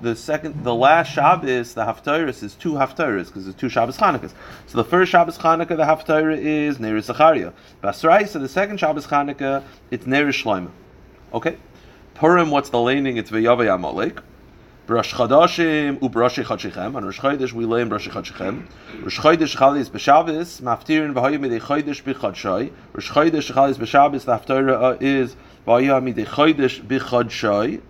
the 0.00 0.16
second, 0.16 0.64
the 0.64 0.74
last 0.74 1.12
Shabbos, 1.12 1.74
the 1.74 1.84
Haftarah 1.84 2.42
is 2.42 2.54
two 2.54 2.72
Haftarahs, 2.72 3.26
because 3.26 3.46
it's 3.46 3.60
two 3.60 3.68
Shabbos 3.68 3.98
Chanukas. 3.98 4.32
So 4.68 4.78
the 4.78 4.84
first 4.84 5.12
Shabbos 5.12 5.36
Chanukah, 5.36 5.76
the 5.76 5.84
Haftarah 5.84 6.38
is 6.38 6.80
Neir 6.80 6.98
Zachariah. 6.98 7.52
Basrai, 7.82 8.26
so 8.26 8.38
the 8.38 8.48
second 8.48 8.78
Shabbos 8.78 9.06
Chanukah, 9.06 9.62
it's 9.90 10.06
Neir 10.06 10.28
Shloimeh. 10.28 10.70
Okay? 11.34 11.58
Purim, 12.14 12.50
what's 12.50 12.70
the 12.70 12.80
laning? 12.80 13.18
It's 13.18 13.30
V'yavay 13.30 13.74
Amalek. 13.74 14.22
Rosh 14.88 15.14
Chodashim 15.14 16.00
u'Rosh 16.00 16.42
Chodshichem. 16.42 16.96
On 16.96 17.04
Rosh 17.04 17.20
Chodesh 17.20 17.52
we 17.52 17.64
lay 17.64 17.82
in 17.82 17.88
Rosh 17.88 18.08
Chodshichem. 18.08 18.64
Rosh 19.00 19.20
Chodesh 19.20 19.56
Chalis 19.56 19.88
b'Shabbos 19.88 20.60
maftirin 20.60 21.14
v'hoyu 21.14 21.38
midei 21.38 21.60
Chodesh 21.60 22.02
b'Chodshai. 22.02 22.72
Rosh 22.92 23.08
Chodesh 23.08 23.52
Chalis 23.52 23.76
b'Shabbos 23.76 24.24
the 24.24 24.36
haftarah 24.36 24.82
uh, 24.82 24.96
is 25.00 25.36
v'hoyu 25.68 26.02
midei 26.02 26.26
Chodesh 26.26 26.82
b'Chodshai, 26.84 27.80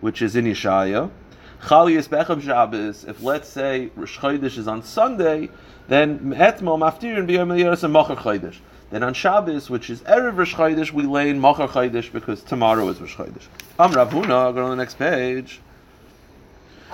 which 0.00 0.22
is 0.22 0.34
in 0.34 0.46
Yeshaya. 0.46 1.10
Chalias 1.60 2.08
Bechem 2.08 2.40
Shabbos. 2.40 3.04
If 3.04 3.22
let's 3.22 3.46
say 3.46 3.90
Rosh 3.94 4.18
Chodesh 4.18 4.56
is 4.56 4.66
on 4.66 4.82
Sunday, 4.82 5.50
then 5.88 6.32
Etmo 6.32 6.78
maftirin 6.78 7.28
b'Yom 7.28 7.54
Yeres 7.54 7.84
and 7.84 7.94
Mocher 7.94 8.16
Chodesh. 8.16 8.56
Then 8.90 9.02
on 9.02 9.12
Shabbos, 9.12 9.68
which 9.68 9.90
is 9.90 10.00
Erev 10.00 10.38
Rosh 10.38 10.54
Chodesh, 10.54 10.90
we 10.90 11.02
lay 11.02 11.28
in 11.28 11.38
Mocher 11.38 11.68
Chodesh 11.68 12.10
because 12.10 12.42
tomorrow 12.42 12.88
is 12.88 12.98
Rosh 12.98 13.16
Chodesh. 13.16 13.44
Am 13.78 13.92
Rav 13.92 14.10
Huna, 14.10 14.54
go 14.54 14.64
on 14.64 14.70
the 14.70 14.76
next 14.76 14.94
page. 14.94 15.60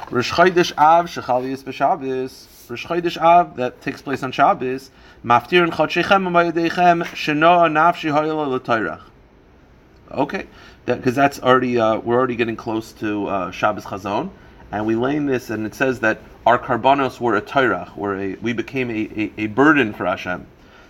Rosh 0.08 0.32
Chodesh 0.32 0.72
Av 0.78 1.06
Shechalias 1.06 1.64
b'Shabbos. 1.64 2.70
Rosh 2.70 2.86
Chodesh 2.86 3.20
Av 3.20 3.56
that 3.56 3.80
takes 3.82 4.00
place 4.00 4.22
on 4.22 4.30
Shabbos. 4.30 4.92
Maftir 5.24 5.68
Chodshechem 5.68 6.28
Amayadechem 6.28 7.04
Shenoa 7.06 7.68
Nafshi 7.68 8.12
Hoyla 8.12 8.46
L'Toirach. 8.46 9.02
Okay, 10.12 10.46
because 10.84 11.16
that, 11.16 11.32
that's 11.32 11.40
already 11.40 11.80
uh, 11.80 11.98
we're 11.98 12.14
already 12.14 12.36
getting 12.36 12.54
close 12.54 12.92
to 12.92 13.26
uh, 13.26 13.50
Shabbos 13.50 13.84
Chazon, 13.84 14.30
and 14.70 14.86
we 14.86 14.94
in 15.16 15.26
this, 15.26 15.50
and 15.50 15.66
it 15.66 15.74
says 15.74 15.98
that 16.00 16.20
our 16.46 16.60
karbanos 16.60 17.18
were 17.18 17.34
a 17.34 17.42
Toirach, 17.42 17.96
were 17.96 18.16
a 18.16 18.36
we 18.36 18.52
became 18.52 18.90
a, 18.90 19.10
a, 19.16 19.32
a 19.38 19.46
burden 19.48 19.92
for 19.92 20.06
Hashem. 20.06 20.46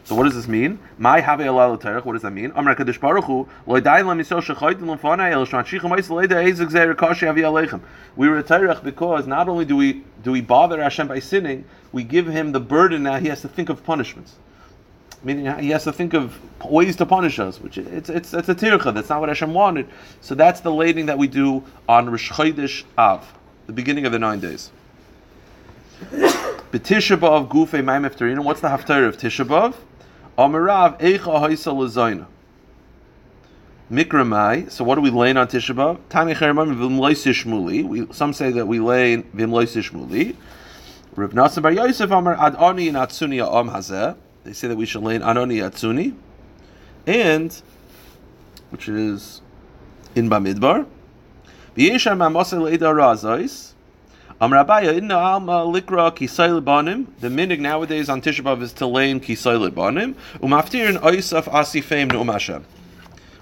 So 0.06 0.14
what 0.14 0.22
does 0.22 0.36
this 0.36 0.46
mean? 0.46 0.78
My 0.98 1.18
have 1.20 1.40
alal 1.40 1.80
terech. 1.80 2.04
What 2.04 2.12
does 2.12 2.22
that 2.22 2.30
mean? 2.30 2.52
Amar 2.54 2.76
kadosh 2.76 3.00
baruch 3.00 3.24
hu 3.24 3.48
loy 3.66 3.80
dayin 3.80 4.06
lam 4.06 4.20
yisrael 4.20 4.40
shechoyt 4.40 4.80
l'mfanei 4.80 5.32
el 5.32 5.44
shman 5.44 5.64
shichem 5.64 5.90
ois 5.90 6.08
loy 6.08 6.28
da 6.28 6.36
ezek 6.36 6.70
zer 6.70 6.94
kashi 6.94 7.26
avi 7.26 7.40
aleichem. 7.40 7.80
We 8.14 8.28
were 8.28 8.38
a 8.38 8.44
terech 8.44 8.84
because 8.84 9.26
not 9.26 9.48
only 9.48 9.64
do 9.64 9.74
we 9.74 10.04
do 10.22 10.30
we 10.30 10.42
bother 10.42 10.80
Hashem 10.80 11.08
by 11.08 11.18
sinning, 11.18 11.64
we 11.90 12.04
give 12.04 12.28
him 12.28 12.52
the 12.52 12.60
burden 12.60 13.02
now. 13.02 13.18
He 13.18 13.26
has 13.26 13.40
to 13.40 13.48
think 13.48 13.68
of 13.68 13.82
punishments. 13.82 14.36
Meaning 15.24 15.58
he 15.58 15.70
has 15.70 15.82
to 15.82 15.92
think 15.92 16.14
of 16.14 16.38
ways 16.64 16.94
to 16.96 17.06
punish 17.06 17.40
us, 17.40 17.60
which 17.60 17.76
it's 17.76 18.08
it's 18.08 18.32
it's 18.32 18.48
a 18.48 18.54
tircha. 18.54 18.94
That's 18.94 19.08
not 19.08 19.18
what 19.18 19.28
Hashem 19.28 19.52
wanted. 19.52 19.88
So 20.20 20.36
that's 20.36 20.60
the 20.60 20.70
lading 20.70 21.06
that 21.06 21.18
we 21.18 21.26
do 21.26 21.64
on 21.88 22.08
Rosh 22.08 22.30
Chodesh 22.30 22.84
Av, 22.96 23.26
the 23.66 23.72
beginning 23.72 24.06
of 24.06 24.12
the 24.12 24.20
nine 24.20 24.38
days. 24.38 24.70
B'Tisha 26.12 27.16
B'av 27.16 27.48
Gufei 27.48 27.82
Ma'im 27.82 28.08
Eftarina. 28.08 28.44
What's 28.44 28.60
the 28.60 28.68
haftarah 28.68 29.08
of 29.08 29.16
Tisha 29.16 29.44
B'av? 29.44 29.74
Amarav 30.38 31.00
Eicha 31.00 31.40
Haisa 31.40 31.72
Lazaina. 31.72 32.26
Mikramai. 33.90 34.70
So 34.70 34.84
what 34.84 34.96
do 34.96 35.00
we 35.00 35.10
lay 35.10 35.30
on 35.30 35.46
Tisha 35.46 35.74
B'av? 35.74 35.98
Some 38.14 38.32
say 38.32 38.50
that 38.50 38.66
we 38.66 38.80
lay 38.80 39.18
Vimloisishmuli. 39.18 40.36
Rav 41.14 41.30
Nassim 41.30 41.74
Yosef 41.74 42.10
Amar 42.10 42.36
Adoni 42.36 42.88
and 42.88 42.96
Atsuni 42.96 43.40
Am 43.40 43.70
Hazeh. 43.70 44.16
They 44.44 44.52
say 44.52 44.68
that 44.68 44.76
we 44.76 44.84
should 44.84 45.02
lay 45.02 45.18
Anoni 45.18 45.62
Atsuni, 45.62 46.14
and 47.06 47.62
which 48.70 48.88
is 48.88 49.40
in 50.14 50.28
Bamidbar. 50.28 50.86
Leida 51.76 52.92
Razais. 52.92 53.72
Amrabaya 54.38 54.94
inna 54.94 55.16
alma 55.16 55.64
likra 55.64 56.14
kisayl 56.14 56.62
banim. 56.62 57.10
The 57.20 57.28
minig 57.28 57.58
nowadays 57.58 58.10
on 58.10 58.20
Tisha 58.20 58.44
B'av 58.44 58.60
is 58.60 58.74
to 58.74 58.84
in 58.98 59.18
kisayl 59.18 59.74
banim. 59.74 60.14
Umaftirin 60.40 60.98
oisaf 60.98 61.44
asifeim 61.44 62.12
nu'um 62.12 62.30
Hashem. 62.30 62.62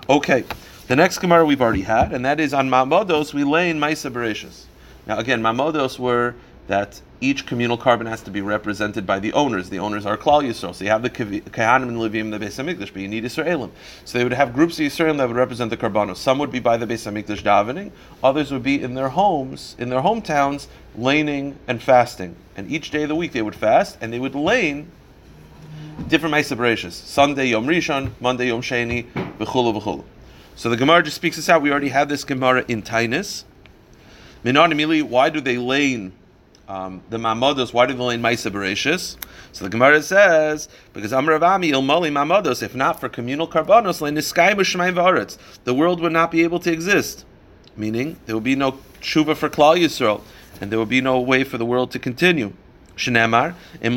Okay, 0.08 0.44
the 0.86 0.94
next 0.94 1.18
Gemara 1.18 1.44
we've 1.44 1.60
already 1.60 1.82
had, 1.82 2.12
and 2.12 2.24
that 2.24 2.38
is 2.38 2.54
on 2.54 2.70
Mamodos, 2.70 3.34
we 3.34 3.42
lay 3.42 3.70
in 3.70 3.80
Maisa. 3.80 4.66
Now 5.04 5.18
again, 5.18 5.42
Mamodos 5.42 5.98
were 5.98 6.36
that 6.66 7.00
each 7.20 7.46
communal 7.46 7.78
karbon 7.78 8.06
has 8.06 8.22
to 8.22 8.30
be 8.30 8.40
represented 8.40 9.06
by 9.06 9.18
the 9.18 9.32
owners. 9.32 9.70
The 9.70 9.78
owners 9.78 10.04
are 10.06 10.16
Klal 10.16 10.42
Yisrael. 10.42 10.74
So 10.74 10.84
you 10.84 10.90
have 10.90 11.02
the 11.02 11.10
Kehanim 11.10 11.88
and 11.88 11.96
Levim, 11.96 12.30
the 12.30 12.44
Beis 12.44 12.62
Hamikdash, 12.62 12.92
but 12.92 13.02
you 13.02 13.08
need 13.08 13.24
Yisraelim. 13.24 13.70
So 14.04 14.18
they 14.18 14.24
would 14.24 14.32
have 14.32 14.52
groups 14.52 14.78
of 14.78 14.86
Yisraelim 14.86 15.18
that 15.18 15.28
would 15.28 15.36
represent 15.36 15.70
the 15.70 15.76
Karbanos. 15.76 16.16
Some 16.16 16.38
would 16.38 16.52
be 16.52 16.60
by 16.60 16.76
the 16.76 16.86
Beis 16.86 17.10
Hamikdash 17.10 17.42
davening, 17.42 17.92
others 18.22 18.50
would 18.52 18.62
be 18.62 18.82
in 18.82 18.94
their 18.94 19.10
homes, 19.10 19.74
in 19.78 19.88
their 19.88 20.00
hometowns, 20.00 20.66
laning 20.96 21.56
and 21.66 21.82
fasting. 21.82 22.36
And 22.56 22.70
each 22.70 22.90
day 22.90 23.04
of 23.04 23.08
the 23.08 23.16
week 23.16 23.32
they 23.32 23.42
would 23.42 23.56
fast, 23.56 23.96
and 24.00 24.12
they 24.12 24.18
would 24.18 24.34
lane 24.34 24.90
different 26.08 26.34
Ma'aseh 26.34 26.92
Sunday 26.92 27.46
Yom 27.46 27.66
Rishon, 27.66 28.10
Monday 28.20 28.48
Yom 28.48 28.62
Sheni, 28.62 29.10
v'chulu 29.38 29.80
v'chulu. 29.80 30.04
So 30.56 30.68
the 30.68 30.76
Gemara 30.76 31.02
just 31.02 31.16
speaks 31.16 31.36
this 31.36 31.48
out. 31.48 31.62
We 31.62 31.70
already 31.70 31.88
have 31.88 32.08
this 32.08 32.24
Gemara 32.24 32.64
in 32.68 32.82
Tainus. 32.82 33.44
Minan 34.44 35.08
why 35.08 35.30
do 35.30 35.40
they 35.40 35.56
lane 35.56 36.12
um, 36.68 37.02
the 37.10 37.18
Mamodos, 37.18 37.72
why 37.72 37.86
do 37.86 37.92
they 37.92 38.02
lane 38.02 38.22
Maisa 38.22 38.50
Bereshis? 38.50 39.16
So 39.52 39.64
the 39.64 39.70
Gemara 39.70 40.02
says, 40.02 40.68
because 40.92 41.12
Amravami 41.12 41.70
Ilmali 41.70 42.10
Mamodos, 42.10 42.62
if 42.62 42.74
not 42.74 43.00
for 43.00 43.08
communal 43.08 43.46
karbonos, 43.46 44.00
lane 44.00 44.14
Niskai 44.14 44.54
B'Shemaim 44.54 44.94
V'Aretz, 44.94 45.36
the 45.64 45.74
world 45.74 46.00
would 46.00 46.12
not 46.12 46.30
be 46.30 46.42
able 46.42 46.58
to 46.60 46.72
exist. 46.72 47.24
Meaning, 47.76 48.18
there 48.26 48.34
would 48.34 48.44
be 48.44 48.56
no 48.56 48.78
tshuva 49.00 49.36
for 49.36 49.50
Klal 49.50 49.76
Yisrael, 49.76 50.22
and 50.60 50.70
there 50.70 50.78
would 50.78 50.88
be 50.88 51.00
no 51.00 51.20
way 51.20 51.44
for 51.44 51.58
the 51.58 51.66
world 51.66 51.90
to 51.90 51.98
continue. 51.98 52.52
It 52.96 53.92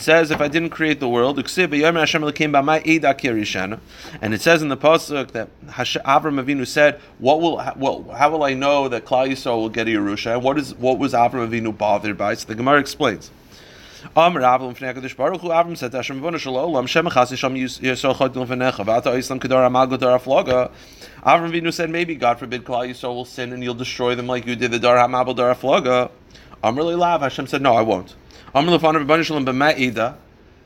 says, 0.00 0.30
if 0.30 0.40
I 0.40 0.48
didn't 0.48 0.70
create 0.70 1.00
the 1.00 1.08
world, 1.08 1.38
and 1.38 1.46
it 4.34 4.40
says 4.40 4.62
in 4.62 4.68
the 4.68 4.76
pasuk 4.76 5.32
that 5.32 5.48
Avram 5.66 6.42
Avinu 6.42 6.66
said, 6.66 7.00
"What 7.18 7.40
will, 7.40 7.56
well, 7.76 8.04
how 8.16 8.30
will 8.30 8.44
I 8.44 8.54
know 8.54 8.88
that 8.88 9.04
Klal 9.04 9.30
Yisrael 9.30 9.56
will 9.56 9.68
get 9.68 9.86
a 9.88 9.90
Yerusha?" 9.90 10.34
And 10.34 10.42
what 10.42 10.58
is 10.58 10.74
what 10.74 10.98
was 10.98 11.12
Avram 11.14 11.48
Avinu 11.48 11.76
bothered 11.76 12.16
by? 12.18 12.34
So 12.34 12.46
the 12.46 12.54
Gemara 12.54 12.78
explains. 12.78 13.32
Amr 14.16 14.40
Avram 14.40 14.76
Fnei 14.76 14.92
Hakadosh 14.92 15.16
Baruch 15.16 15.40
Hu 15.40 15.48
Avram 15.48 15.76
said 15.76 15.92
Hashem 15.92 16.20
Vinu 21.52 21.72
said 21.72 21.90
maybe 21.90 22.14
God 22.16 22.38
forbid 22.38 22.64
Klal 22.64 22.88
Yisrael 22.88 23.14
will 23.14 23.24
sin 23.24 23.52
and 23.52 23.62
you'll 23.62 23.74
destroy 23.74 24.14
them 24.14 24.26
like 24.26 24.46
you 24.46 24.56
did 24.56 24.70
the 24.72 24.78
Dar 24.78 24.96
Hamabel 24.96 25.36
Dar 25.36 25.54
Afloga 25.54 26.10
Amr 26.62 26.82
Lav 26.82 27.20
Hashem 27.22 27.46
said 27.46 27.62
no 27.62 27.74
I 27.74 27.82
won't. 27.82 28.14
Amr 28.54 28.72
Lefan 28.78 29.04
Rabban 29.04 29.22
Shalom 29.24 29.46
B'Ma'ida 29.46 30.16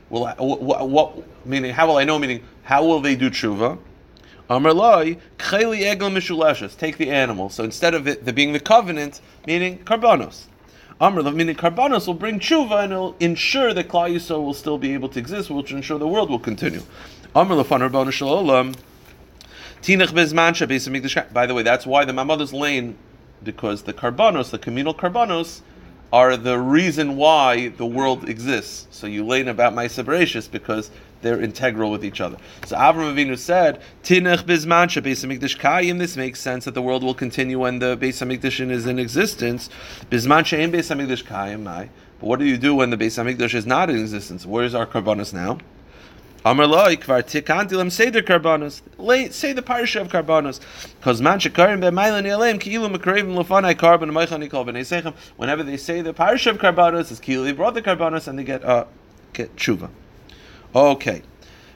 Will 0.08 0.26
what, 0.38 0.88
what 0.88 1.46
meaning 1.46 1.72
how 1.72 1.88
will 1.88 1.98
I 1.98 2.04
know? 2.04 2.18
Meaning 2.18 2.42
how 2.62 2.84
will 2.84 3.00
they 3.00 3.16
do 3.16 3.28
tshuva? 3.28 3.78
Amr 4.48 4.72
Loi 4.72 5.18
Chayli 5.38 5.80
Egel 5.80 6.10
Mishuleshes 6.10 6.76
take 6.76 6.96
the 6.96 7.10
animal 7.10 7.50
so 7.50 7.64
instead 7.64 7.92
of 7.94 8.06
it 8.06 8.24
the 8.24 8.32
being 8.32 8.52
the 8.52 8.60
covenant 8.60 9.20
meaning 9.46 9.78
karbanos 9.80 10.44
Amr, 10.98 11.30
meaning 11.30 11.54
Karbanos 11.54 12.06
will 12.06 12.14
bring 12.14 12.40
tshuva 12.40 12.84
and 12.84 12.92
it'll 12.92 13.16
ensure 13.20 13.74
that 13.74 13.88
Klal 13.88 14.14
Yisrael 14.14 14.42
will 14.42 14.54
still 14.54 14.78
be 14.78 14.94
able 14.94 15.10
to 15.10 15.18
exist, 15.18 15.50
which 15.50 15.70
will 15.70 15.76
ensure 15.76 15.98
the 15.98 16.08
world 16.08 16.30
will 16.30 16.38
continue. 16.38 16.82
Amr 17.34 17.54
lefan 17.54 17.86
Rabbanu 17.86 18.10
Shalom. 18.10 18.74
Tinach 19.82 20.08
bezman 20.08 21.32
By 21.34 21.44
the 21.44 21.52
way, 21.52 21.62
that's 21.62 21.84
why 21.84 22.06
the 22.06 22.14
Mamad's 22.14 22.54
lane, 22.54 22.96
because 23.42 23.82
the 23.82 23.92
Karbanos, 23.92 24.50
the 24.50 24.58
communal 24.58 24.94
Karbanos, 24.94 25.60
are 26.12 26.36
the 26.36 26.58
reason 26.58 27.16
why 27.16 27.68
the 27.68 27.86
world 27.86 28.28
exists. 28.28 28.86
So 28.90 29.06
you 29.06 29.24
learn 29.24 29.48
about 29.48 29.74
my 29.74 29.86
Bereshis 29.86 30.50
because 30.50 30.90
they're 31.22 31.40
integral 31.40 31.90
with 31.90 32.04
each 32.04 32.20
other. 32.20 32.36
So 32.66 32.76
Avram 32.76 33.14
Avinu 33.14 33.36
said, 33.36 33.80
"Tinech 34.04 34.44
bizman 34.44 34.88
Beis 35.02 35.24
Hamikdash 35.24 35.58
kayim." 35.58 35.98
This 35.98 36.16
makes 36.16 36.40
sense 36.40 36.64
that 36.66 36.74
the 36.74 36.82
world 36.82 37.02
will 37.02 37.14
continue 37.14 37.58
when 37.58 37.78
the 37.80 37.96
Beis 37.96 38.24
Hamikdash 38.24 38.70
is 38.70 38.86
in 38.86 38.98
existence. 38.98 39.68
Bizman 40.10 40.44
she'en 40.46 40.70
Beis 40.70 40.94
Hamikdash 40.94 41.24
kayim. 41.24 41.64
But 41.64 42.26
what 42.26 42.38
do 42.38 42.44
you 42.44 42.56
do 42.56 42.74
when 42.74 42.90
the 42.90 42.96
Beis 42.96 43.22
Hamikdash 43.22 43.54
is 43.54 43.66
not 43.66 43.90
in 43.90 43.98
existence? 43.98 44.46
Where 44.46 44.64
is 44.64 44.74
our 44.74 44.86
karbonos 44.86 45.32
now? 45.32 45.58
Amar 46.46 46.68
loy 46.68 46.94
kvar 46.94 47.24
tikantilam 47.24 47.90
seder 47.90 48.22
karbonos. 48.22 48.80
Say 49.32 49.52
the 49.52 49.62
parsha 49.62 50.02
of 50.02 50.06
karbonos. 50.06 50.60
Because 51.00 51.20
man 51.20 51.40
shekarim 51.40 51.80
be'mailan 51.80 52.22
yalem 52.22 52.60
ki'ilu 52.60 52.88
mekravim 52.96 53.34
lefanai 53.34 53.76
carbon 53.76 54.12
meichani 54.12 54.48
kol 54.48 54.64
b'nei 54.64 54.82
sechem. 54.82 55.12
Whenever 55.34 55.64
they 55.64 55.76
say 55.76 56.02
the 56.02 56.14
parsha 56.14 56.52
of 56.52 56.58
karbonos, 56.58 57.10
it's 57.10 57.18
ki'ilu 57.18 57.42
they 57.42 57.50
brought 57.50 57.74
the 57.74 57.82
karbonos 57.82 58.28
and 58.28 58.38
they 58.38 58.44
get 58.44 58.64
uh, 58.64 58.84
get 59.32 59.56
tshuva. 59.56 59.90
Okay. 60.72 61.22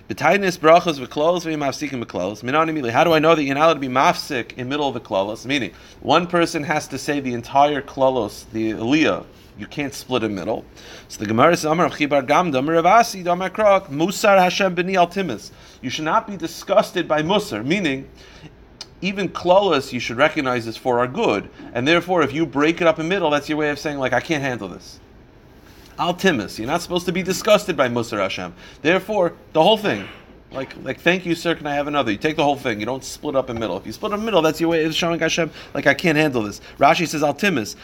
B'tainis 0.09 0.57
brachos 0.57 1.05
v'klos 1.05 1.45
v'yimafsikim 1.45 2.05
v'klos. 2.05 2.45
Minani 2.45 2.89
How 2.93 3.03
do 3.03 3.13
I 3.13 3.19
know 3.19 3.35
that 3.35 3.43
you're 3.43 3.57
not 3.57 3.65
allowed 3.65 3.75
to 3.75 3.81
be 3.81 3.89
mafsik 3.89 4.57
in 4.57 4.69
middle 4.69 4.87
of 4.87 4.95
the 4.95 5.01
klolos? 5.01 5.47
Meaning, 5.47 5.73
one 5.99 6.29
person 6.29 6.63
has 6.63 6.87
to 6.87 6.97
say 6.97 7.19
the 7.19 7.35
entire 7.35 7.83
klolos, 7.83 8.45
the 8.53 8.71
aliyah. 8.75 9.27
You 9.61 9.67
can't 9.67 9.93
split 9.93 10.25
a 10.25 10.29
middle. 10.31 10.65
So 11.09 11.19
the 11.21 11.27
Gemara 11.27 11.55
says, 11.55 11.67
Amar 11.67 11.91
Chibar 11.91 12.27
Gamda, 12.27 12.65
Ravasi, 12.65 13.23
Damakrak, 13.23 13.89
Musar 13.89 14.39
Hashem 14.39 14.75
B'ni 14.75 14.95
Altimis. 14.95 15.51
You 15.83 15.91
should 15.91 16.07
not 16.07 16.27
be 16.27 16.39
disgusted 16.39 17.07
by 17.07 17.21
Musar, 17.21 17.63
meaning, 17.63 18.09
even 19.03 19.29
klolos 19.29 19.93
you 19.93 20.01
should 20.01 20.17
recognize 20.17 20.67
is 20.67 20.79
for 20.79 20.99
our 20.99 21.07
good. 21.07 21.51
And 21.75 21.87
therefore, 21.87 22.23
if 22.23 22.33
you 22.33 22.47
break 22.47 22.81
it 22.81 22.87
up 22.87 22.99
in 22.99 23.09
middle, 23.09 23.29
that's 23.29 23.51
your 23.51 23.59
way 23.59 23.69
of 23.69 23.79
saying, 23.79 23.99
like, 23.99 24.15
I 24.15 24.21
can't 24.21 24.43
handle 24.43 24.69
this. 24.69 24.99
Al 25.99 26.15
Timus. 26.15 26.57
You're 26.57 26.67
not 26.67 26.81
supposed 26.81 27.05
to 27.05 27.13
be 27.13 27.23
disgusted 27.23 27.77
by 27.77 27.89
Musar 27.91 28.19
Hashem. 28.19 28.55
Therefore, 28.81 29.35
the 29.53 29.63
whole 29.63 29.77
thing, 29.77 30.09
Like, 30.53 30.75
like, 30.83 30.99
thank 30.99 31.25
you, 31.27 31.37
sir. 31.37 31.55
Can 31.55 31.69
I 31.69 31.75
have 31.75 31.87
another? 31.87 32.11
You 32.11 32.19
take 32.19 32.35
the 32.35 32.43
whole 32.43 32.57
thing. 32.57 32.81
You 32.81 32.87
don't 32.87 33.05
split 33.05 33.37
up 33.37 33.51
in 33.51 33.59
middle. 33.61 33.77
If 33.77 33.87
you 33.87 33.93
split 33.93 34.13
in 34.13 34.25
middle, 34.25 34.43
that's 34.43 34.61
your 34.61 34.71
way 34.71 34.85
of 34.85 34.93
showing 34.93 35.21
Hashem, 35.21 35.49
like, 35.75 35.87
I 35.87 35.95
can't 35.95 36.19
handle 36.19 36.43
this. 36.43 36.61
Rashi 36.79 37.07
says, 37.07 37.23
Altimis. 37.23 37.77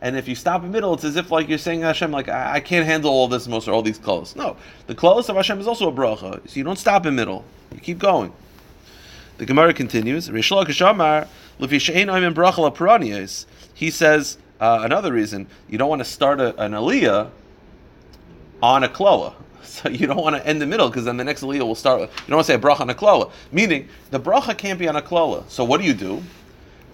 And 0.00 0.16
if 0.16 0.26
you 0.26 0.34
stop 0.34 0.64
in 0.64 0.72
middle, 0.72 0.94
it's 0.94 1.04
as 1.04 1.16
if, 1.16 1.30
like, 1.30 1.50
you're 1.50 1.58
saying 1.58 1.82
Hashem, 1.82 2.10
like, 2.10 2.30
I, 2.30 2.54
I 2.54 2.60
can't 2.60 2.86
handle 2.86 3.10
all 3.10 3.28
this, 3.28 3.46
most 3.46 3.68
or 3.68 3.72
all 3.72 3.82
these 3.82 3.98
clothes. 3.98 4.34
No. 4.34 4.56
The 4.86 4.94
clothes 4.94 5.28
of 5.28 5.36
Hashem 5.36 5.60
is 5.60 5.66
also 5.66 5.90
a 5.90 5.92
bracha. 5.92 6.40
So 6.48 6.56
you 6.56 6.64
don't 6.64 6.78
stop 6.78 7.04
in 7.04 7.14
middle. 7.14 7.44
You 7.70 7.80
keep 7.80 7.98
going. 7.98 8.32
The 9.36 9.44
Gemara 9.44 9.74
continues. 9.74 10.28
He 13.74 13.90
says, 13.90 14.38
uh, 14.60 14.78
another 14.82 15.12
reason, 15.12 15.46
you 15.68 15.76
don't 15.76 15.88
want 15.90 16.00
to 16.00 16.04
start 16.04 16.40
a, 16.40 16.58
an 16.62 16.72
aliyah 16.72 17.30
on 18.62 18.84
a 18.84 18.88
kloa. 18.88 19.34
So 19.74 19.88
you 19.88 20.06
don't 20.06 20.22
want 20.22 20.36
to 20.36 20.46
end 20.46 20.60
the 20.60 20.66
middle 20.66 20.88
because 20.88 21.04
then 21.04 21.16
the 21.16 21.24
next 21.24 21.42
aliyah 21.42 21.66
will 21.66 21.74
start. 21.74 22.00
With, 22.00 22.10
You 22.10 22.28
don't 22.28 22.36
want 22.36 22.46
to 22.46 22.52
say 22.52 22.56
a 22.56 22.58
bracha 22.58 22.80
on 22.80 22.90
a 22.90 22.94
kloa. 22.94 23.30
Meaning 23.50 23.88
the 24.10 24.20
bracha 24.20 24.56
can't 24.56 24.78
be 24.78 24.88
on 24.88 24.96
a 24.96 25.02
kloa. 25.02 25.48
So 25.48 25.64
what 25.64 25.80
do 25.80 25.86
you 25.86 25.94
do? 25.94 26.22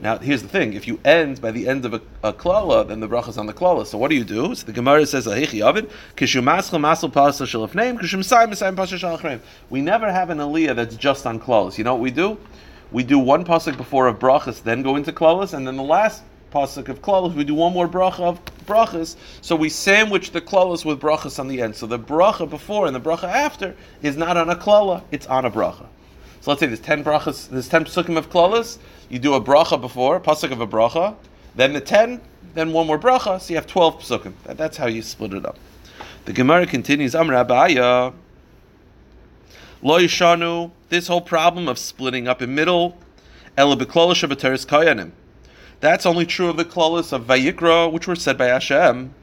Now 0.03 0.17
here's 0.17 0.41
the 0.41 0.49
thing: 0.49 0.73
if 0.73 0.89
you 0.89 0.99
end 1.05 1.43
by 1.43 1.51
the 1.51 1.69
end 1.69 1.85
of 1.85 1.93
a, 1.93 2.01
a 2.23 2.33
klala, 2.33 2.89
then 2.89 3.01
the 3.01 3.09
bracha 3.09 3.29
is 3.29 3.39
on 3.39 3.47
the 3.47 3.53
klala. 3.53 3.87
So 3.87 3.99
what 3.99 4.09
do 4.09 4.17
you 4.17 4.25
do? 4.25 4.55
So 4.55 4.65
the 4.65 4.73
Gemara 4.73 5.05
says, 5.05 5.27
"Ahichi 5.27 5.63
ovid 5.63 5.91
kishu 6.17 6.43
masel 6.43 6.81
masel 6.81 7.13
pasal 7.13 7.47
shalaf 7.47 7.75
name 7.75 7.99
kishum 7.99 8.21
pasal 8.21 8.99
shalach 8.99 9.41
We 9.69 9.83
never 9.83 10.11
have 10.11 10.31
an 10.31 10.39
aliyah 10.39 10.75
that's 10.75 10.97
just 10.97 11.27
on 11.27 11.39
klalas. 11.39 11.77
You 11.77 11.85
know 11.85 11.95
what 11.95 12.01
we 12.01 12.11
do? 12.11 12.39
We 12.93 13.03
do 13.03 13.19
one 13.19 13.45
pasuk 13.45 13.77
before 13.77 14.07
of 14.07 14.19
brachas, 14.19 14.63
then 14.63 14.83
go 14.83 14.97
into 14.97 15.13
klalas, 15.13 15.53
and 15.53 15.67
then 15.67 15.77
the 15.77 15.83
last 15.83 16.23
pasuk 16.53 16.89
of 16.89 17.01
klalas, 17.03 17.35
we 17.35 17.45
do 17.45 17.55
one 17.55 17.73
more 17.73 17.89
bracha 17.89 18.21
of 18.21 18.41
brachas. 18.67 19.17
So 19.41 19.57
we 19.57 19.69
sandwich 19.69 20.33
the 20.33 20.41
klalas 20.41 20.85
with 20.85 21.01
brachas 21.01 21.39
on 21.39 21.49
the 21.49 21.63
end. 21.63 21.77
So 21.77 21.87
the 21.87 21.99
bracha 21.99 22.49
before 22.49 22.87
and 22.87 22.95
the 22.95 23.01
bracha 23.01 23.25
after 23.25 23.75
is 24.03 24.17
not 24.17 24.37
on 24.37 24.51
a 24.51 24.57
klala; 24.57 25.03
it's 25.11 25.27
on 25.27 25.45
a 25.45 25.51
bracha. 25.51 25.87
So 26.41 26.51
let's 26.51 26.61
say 26.61 26.67
there's 26.67 26.81
ten 26.81 27.05
brachas, 27.05 27.49
there's 27.49 27.69
ten 27.69 27.85
pasukim 27.85 28.17
of 28.17 28.31
klalas. 28.31 28.79
You 29.09 29.19
do 29.19 29.35
a 29.35 29.41
bracha 29.41 29.81
before, 29.81 30.21
pasuk 30.21 30.53
of 30.53 30.61
a 30.61 30.67
bracha, 30.67 31.15
then 31.55 31.73
the 31.73 31.81
ten, 31.81 32.21
then 32.55 32.73
one 32.73 32.87
more 32.87 32.99
bracha. 32.99 33.41
So 33.41 33.51
you 33.51 33.57
have 33.57 33.67
twelve 33.67 34.01
pasukim. 34.01 34.35
That's 34.45 34.77
how 34.77 34.87
you 34.87 35.03
split 35.03 35.35
it 35.35 35.45
up. 35.45 35.59
The 36.25 36.33
Gemara 36.33 36.67
continues. 36.67 37.15
Am 37.15 37.29
Rabaya. 37.29 38.13
Lo 39.83 39.99
yishanu. 39.99 40.71
This 40.89 41.07
whole 41.07 41.21
problem 41.21 41.69
of 41.69 41.79
splitting 41.79 42.29
up 42.29 42.43
in 42.43 42.55
middle. 42.55 42.99
Ela 43.57 43.77
beklolish 43.77 44.23
of 44.23 44.31
kayanim. 44.31 45.13
That's 45.81 46.05
only 46.05 46.27
true 46.27 46.49
of 46.51 46.59
the 46.59 46.65
klolis 46.65 47.11
of 47.13 47.25
Vayikra, 47.25 47.91
which 47.91 48.07
were 48.07 48.15
said 48.15 48.37
by 48.37 48.47
Hashem. 48.47 49.15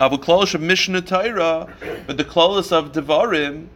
Of 0.00 0.12
a 0.12 0.18
klolis 0.18 0.54
of 0.54 0.62
Mishnah 0.62 1.02
Torah, 1.02 1.72
but 2.06 2.16
the 2.16 2.24
klolis 2.24 2.72
of 2.72 2.92
Devarim, 2.92 3.66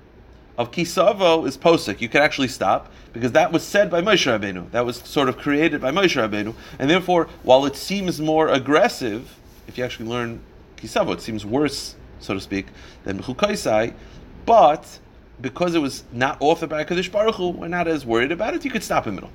of 0.57 0.71
Kisavo, 0.71 1.47
is 1.47 1.59
posik. 1.59 2.01
You 2.01 2.09
can 2.09 2.23
actually 2.23 2.49
stop 2.49 2.91
because 3.13 3.33
that 3.33 3.53
was 3.53 3.63
said 3.63 3.91
by 3.91 4.01
Moshe 4.01 4.27
Rabbeinu. 4.27 4.71
That 4.71 4.87
was 4.87 4.97
sort 4.97 5.29
of 5.29 5.37
created 5.37 5.83
by 5.83 5.91
Moshe 5.91 6.17
Rabbeinu, 6.17 6.55
and 6.79 6.89
therefore, 6.89 7.29
while 7.43 7.67
it 7.67 7.77
seems 7.77 8.19
more 8.19 8.49
aggressive, 8.49 9.39
if 9.69 9.77
you 9.77 9.85
actually 9.85 10.09
learn 10.09 10.41
Kisavo, 10.79 11.13
it 11.13 11.21
seems 11.21 11.45
worse, 11.45 11.97
so 12.19 12.33
to 12.33 12.41
speak, 12.41 12.67
than 13.05 13.19
Chukaisai, 13.19 13.93
but 14.47 14.99
because 15.43 15.75
it 15.75 15.81
was 15.81 16.05
not 16.13 16.41
authored 16.41 16.71
by 16.71 16.83
Kadosh 16.83 17.13
Baruch 17.13 17.35
Hu, 17.35 17.51
we're 17.51 17.69
not 17.69 17.87
as 17.87 18.07
worried 18.07 18.33
about 18.33 18.55
it. 18.55 18.65
You 18.65 18.71
could 18.71 18.83
stop 18.83 19.07
in 19.07 19.15
the 19.15 19.21
middle. 19.21 19.33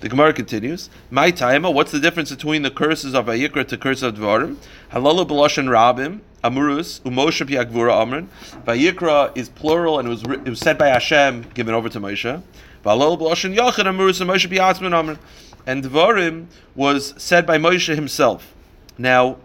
The 0.00 0.10
Gemara 0.10 0.34
continues. 0.34 0.90
My 1.10 1.32
taima. 1.32 1.72
What's 1.72 1.90
the 1.90 2.00
difference 2.00 2.30
between 2.30 2.62
the 2.62 2.70
curses 2.70 3.14
of 3.14 3.26
Vayikra 3.26 3.66
to 3.68 3.78
curse 3.78 4.02
of 4.02 4.16
Dvarim? 4.16 4.56
Halalu 4.92 5.26
b'loshen 5.26 5.68
rabim 5.68 6.20
amurus 6.44 7.00
umoshe 7.00 7.46
piagvura 7.48 7.94
amrin. 8.04 8.26
Vayikra 8.64 9.34
is 9.36 9.48
plural 9.48 9.98
and 9.98 10.06
it 10.06 10.10
was 10.10 10.22
it 10.22 10.48
was 10.48 10.60
said 10.60 10.76
by 10.76 10.88
Hashem, 10.88 11.46
given 11.54 11.74
over 11.74 11.88
to 11.88 11.98
Moshe. 11.98 12.42
Halalu 12.84 13.18
b'loshen 13.18 13.56
yachid 13.56 13.86
amurus 13.86 14.20
umoshe 14.20 14.50
piatzmin 14.50 14.92
amrin. 14.92 15.18
And 15.66 15.82
Dvarim 15.82 16.46
was 16.74 17.14
said 17.16 17.46
by 17.46 17.56
Moshe 17.56 17.94
himself. 17.94 18.54
Now. 18.98 19.38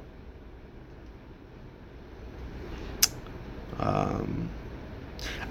Um, 3.79 4.51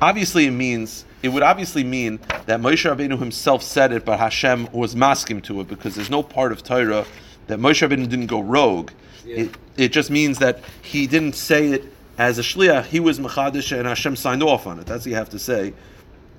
obviously, 0.00 0.46
it 0.46 0.52
means 0.52 1.04
it 1.22 1.28
would 1.28 1.42
obviously 1.42 1.84
mean 1.84 2.18
that 2.46 2.60
Moshe 2.60 2.90
Rabbeinu 2.90 3.18
himself 3.18 3.62
said 3.62 3.92
it, 3.92 4.04
but 4.04 4.18
Hashem 4.18 4.68
was 4.72 4.96
masking 4.96 5.42
to 5.42 5.60
it 5.60 5.68
because 5.68 5.94
there's 5.94 6.10
no 6.10 6.22
part 6.22 6.52
of 6.52 6.62
Torah 6.62 7.04
that 7.46 7.58
Moshe 7.58 7.86
Rabbeinu 7.86 8.08
didn't 8.08 8.26
go 8.26 8.40
rogue. 8.40 8.90
Yeah. 9.24 9.36
It, 9.36 9.56
it 9.76 9.88
just 9.92 10.10
means 10.10 10.38
that 10.38 10.60
he 10.82 11.06
didn't 11.06 11.34
say 11.34 11.68
it 11.68 11.84
as 12.16 12.38
a 12.38 12.42
shliach. 12.42 12.86
He 12.86 13.00
was 13.00 13.18
machadish 13.18 13.76
and 13.76 13.86
Hashem 13.86 14.16
signed 14.16 14.42
off 14.42 14.66
on 14.66 14.78
it. 14.78 14.86
That's 14.86 15.04
what 15.04 15.10
you 15.10 15.16
have 15.16 15.30
to 15.30 15.38
say. 15.38 15.74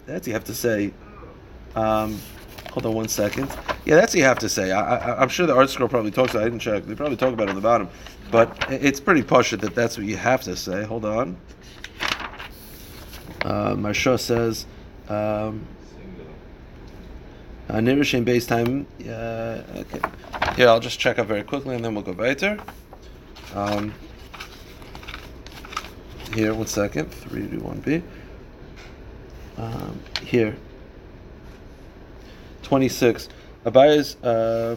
That's 0.06 0.22
what 0.22 0.28
you 0.28 0.34
have 0.34 0.46
to 0.46 0.54
say. 0.54 0.94
Um, 1.76 2.20
hold 2.72 2.86
on 2.86 2.94
one 2.94 3.08
second. 3.08 3.50
Yeah, 3.86 3.96
that's 3.96 4.14
what 4.14 4.20
you 4.20 4.26
have 4.26 4.40
to 4.40 4.50
say. 4.50 4.72
I, 4.72 5.22
am 5.22 5.30
sure 5.30 5.46
the 5.46 5.54
ArtScroll 5.54 5.90
probably 5.90 6.12
talks 6.12 6.32
about 6.32 6.44
it. 6.44 6.46
I 6.46 6.50
didn't 6.50 6.60
check. 6.60 6.86
They 6.86 6.96
probably 6.96 7.18
talk 7.18 7.34
about 7.34 7.44
it 7.44 7.50
on 7.50 7.56
the 7.56 7.62
bottom. 7.62 7.90
But 8.32 8.66
it's 8.70 9.00
pretty 9.00 9.24
posh 9.24 9.52
that 9.52 9.76
that's 9.76 9.98
what 9.98 10.08
you 10.08 10.18
have 10.18 10.42
to 10.44 10.56
say. 10.56 10.84
Hold 10.84 11.06
on. 11.06 11.38
Uh, 13.44 13.76
Marsha 13.76 14.20
says, 14.20 14.66
um, 15.10 15.66
uh, 17.70 17.76
Nirushin 17.76 18.26
base 18.26 18.46
time. 18.46 18.86
Uh, 19.02 19.62
okay. 19.76 20.02
Here, 20.56 20.68
I'll 20.68 20.80
just 20.80 21.00
check 21.00 21.20
up 21.20 21.28
very 21.28 21.44
quickly 21.44 21.76
and 21.76 21.84
then 21.84 21.96
we'll 21.96 22.04
go 22.04 22.12
weiter. 22.12 22.60
Um, 23.56 23.94
here, 26.34 26.54
one 26.54 26.68
second. 26.68 27.10
3D1B. 27.12 28.04
Um, 29.58 30.00
here. 30.26 30.56
26. 32.64 33.30
Abaya's. 33.66 34.16
Uh, 34.24 34.76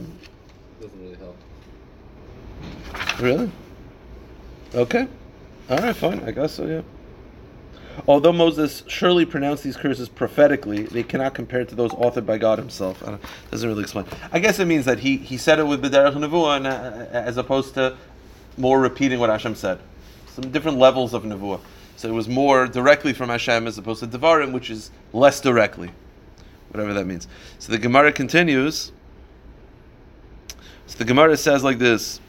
Doesn't 0.81 1.01
really 1.01 1.17
help. 1.17 1.37
Really? 3.21 3.51
Okay. 4.75 5.07
All 5.71 5.79
right, 5.79 5.97
fine. 5.97 6.21
I 6.21 6.31
guess 6.33 6.55
so, 6.55 6.67
yeah. 6.67 6.83
Although 8.07 8.33
Moses 8.33 8.83
surely 8.87 9.25
pronounced 9.25 9.63
these 9.63 9.77
curses 9.77 10.09
prophetically, 10.09 10.83
they 10.83 11.03
cannot 11.03 11.35
compare 11.35 11.65
to 11.65 11.75
those 11.75 11.91
authored 11.93 12.27
by 12.27 12.39
God 12.39 12.59
Himself. 12.59 13.03
Doesn't 13.51 13.69
really 13.69 13.83
explain. 13.83 14.07
I 14.33 14.39
guess 14.39 14.59
it 14.59 14.67
means 14.67 14.85
that 14.85 14.99
he, 14.99 15.17
he 15.17 15.37
said 15.37 15.59
it 15.59 15.67
with 15.67 15.83
B'derech 15.83 16.15
Nevuah, 16.15 16.65
uh, 16.65 17.07
as 17.13 17.37
opposed 17.37 17.75
to 17.75 17.97
more 18.57 18.81
repeating 18.81 19.19
what 19.19 19.31
Hashem 19.31 19.55
said. 19.55 19.79
Some 20.27 20.51
different 20.51 20.79
levels 20.79 21.15
of 21.15 21.23
Nevuah. 21.23 21.61
So 21.97 22.09
it 22.09 22.13
was 22.13 22.29
more 22.29 22.67
directly 22.67 23.13
from 23.13 23.29
Hashem 23.29 23.67
as 23.67 23.79
opposed 23.79 24.01
to 24.01 24.07
Devarim, 24.07 24.53
which 24.53 24.71
is 24.71 24.91
less 25.13 25.41
directly. 25.41 25.91
Whatever 26.71 26.93
that 26.95 27.07
means. 27.07 27.29
So 27.61 27.71
the 27.71 27.79
Gemara 27.79 28.13
continues. 28.13 28.91
So 30.87 30.99
the 30.99 31.05
Gemara 31.05 31.37
says 31.37 31.63
like 31.63 31.79
this. 31.79 32.21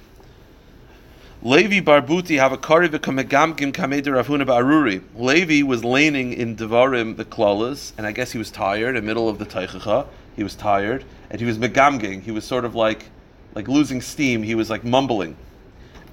Levi 1.45 1.79
Barbuti 1.79 2.39
have 2.39 2.53
a 2.53 2.57
kari 2.57 2.89
v'kamegamkim 2.89 3.71
kameder 3.71 4.19
Ravhuna 4.19 4.47
Baruri. 4.47 4.99
Levi 5.15 5.61
was 5.61 5.83
laning 5.83 6.33
in 6.33 6.55
Devarim 6.55 7.17
the 7.17 7.23
klalas, 7.23 7.93
and 7.99 8.07
I 8.07 8.13
guess 8.13 8.31
he 8.31 8.39
was 8.39 8.49
tired 8.49 8.95
in 8.95 8.95
the 8.95 9.01
middle 9.03 9.29
of 9.29 9.37
the 9.37 9.45
teichacha. 9.45 10.07
He 10.35 10.41
was 10.41 10.55
tired, 10.55 11.05
and 11.29 11.39
he 11.39 11.45
was 11.45 11.59
megamging. 11.59 12.23
He 12.23 12.31
was 12.31 12.45
sort 12.45 12.65
of 12.65 12.73
like, 12.73 13.11
like 13.53 13.67
losing 13.67 14.01
steam. 14.01 14.41
He 14.41 14.55
was 14.55 14.71
like 14.71 14.83
mumbling, 14.83 15.37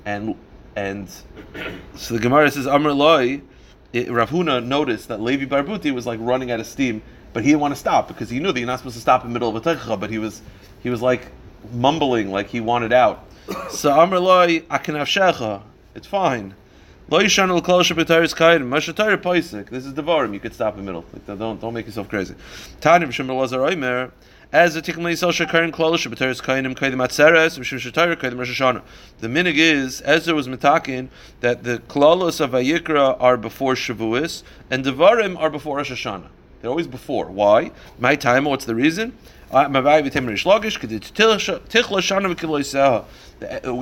and 0.04 0.36
and 0.76 1.08
so 1.94 2.12
the 2.12 2.20
Gemara 2.20 2.50
says 2.50 2.66
Amr 2.66 2.92
Loi. 2.92 3.40
Ravhuna 3.94 4.62
noticed 4.62 5.08
that 5.08 5.22
Levi 5.22 5.46
Barbuti 5.46 5.94
was 5.94 6.06
like 6.06 6.20
running 6.20 6.50
out 6.50 6.60
of 6.60 6.66
steam, 6.66 7.00
but 7.32 7.42
he 7.42 7.48
didn't 7.52 7.62
want 7.62 7.72
to 7.72 7.80
stop 7.80 8.06
because 8.06 8.28
he 8.28 8.38
knew 8.38 8.52
that 8.52 8.60
you're 8.60 8.66
not 8.66 8.80
supposed 8.80 8.96
to 8.96 9.00
stop 9.00 9.24
in 9.24 9.30
the 9.30 9.32
middle 9.32 9.48
of 9.48 9.56
a 9.56 9.62
teichacha. 9.62 9.98
But 9.98 10.10
he 10.10 10.18
was 10.18 10.42
he 10.82 10.90
was 10.90 11.00
like 11.00 11.28
mumbling 11.72 12.30
like 12.30 12.48
he 12.48 12.60
wanted 12.60 12.92
out. 12.92 13.24
So 13.70 13.92
Amr 13.92 14.18
loy 14.18 14.60
akanavshecha. 14.60 15.62
It's 15.94 16.06
fine. 16.06 16.54
Lo 17.08 17.20
yishanu 17.20 17.56
l'kol 17.56 17.82
shebetaris 17.82 18.34
kayin. 18.34 18.62
Mashatayr 18.62 19.16
poisik. 19.16 19.70
This 19.70 19.84
is 19.84 19.94
devarim. 19.94 20.32
You 20.32 20.40
could 20.40 20.54
stop 20.54 20.74
in 20.74 20.84
the 20.84 20.86
middle. 20.86 21.04
Like, 21.12 21.38
don't 21.38 21.60
don't 21.60 21.74
make 21.74 21.86
yourself 21.86 22.08
crazy. 22.08 22.34
Tanim 22.80 23.08
b'shem 23.08 23.28
lazar 23.28 23.58
oimer. 23.58 24.12
As 24.52 24.76
a 24.76 24.82
tikkun 24.82 24.98
leisel 24.98 25.30
shekarin 25.32 25.72
klol 25.72 25.94
shebetaris 25.94 26.40
kayinim 26.42 26.74
kayidim 26.74 27.04
atzeres 27.04 27.58
b'shem 27.58 27.78
shatayr 27.78 28.16
kayidim 28.16 28.38
Rosh 28.38 28.82
The 29.20 29.28
minig 29.28 29.56
is 29.56 30.02
Ezra 30.04 30.34
was 30.34 30.46
metakin 30.46 31.08
that 31.40 31.64
the 31.64 31.78
klolos 31.88 32.40
of 32.40 32.50
Vayikra 32.52 33.16
are 33.20 33.36
before 33.36 33.74
Shavuos 33.74 34.42
and 34.70 34.84
devarim 34.84 35.38
are 35.38 35.50
before 35.50 35.78
Rosh 35.78 35.90
Hashanah. 35.90 36.28
They're 36.60 36.70
always 36.70 36.86
before. 36.86 37.26
Why? 37.26 37.72
My 37.98 38.14
time. 38.14 38.44
What's 38.44 38.64
the 38.64 38.74
reason? 38.74 39.16
The 39.52 39.68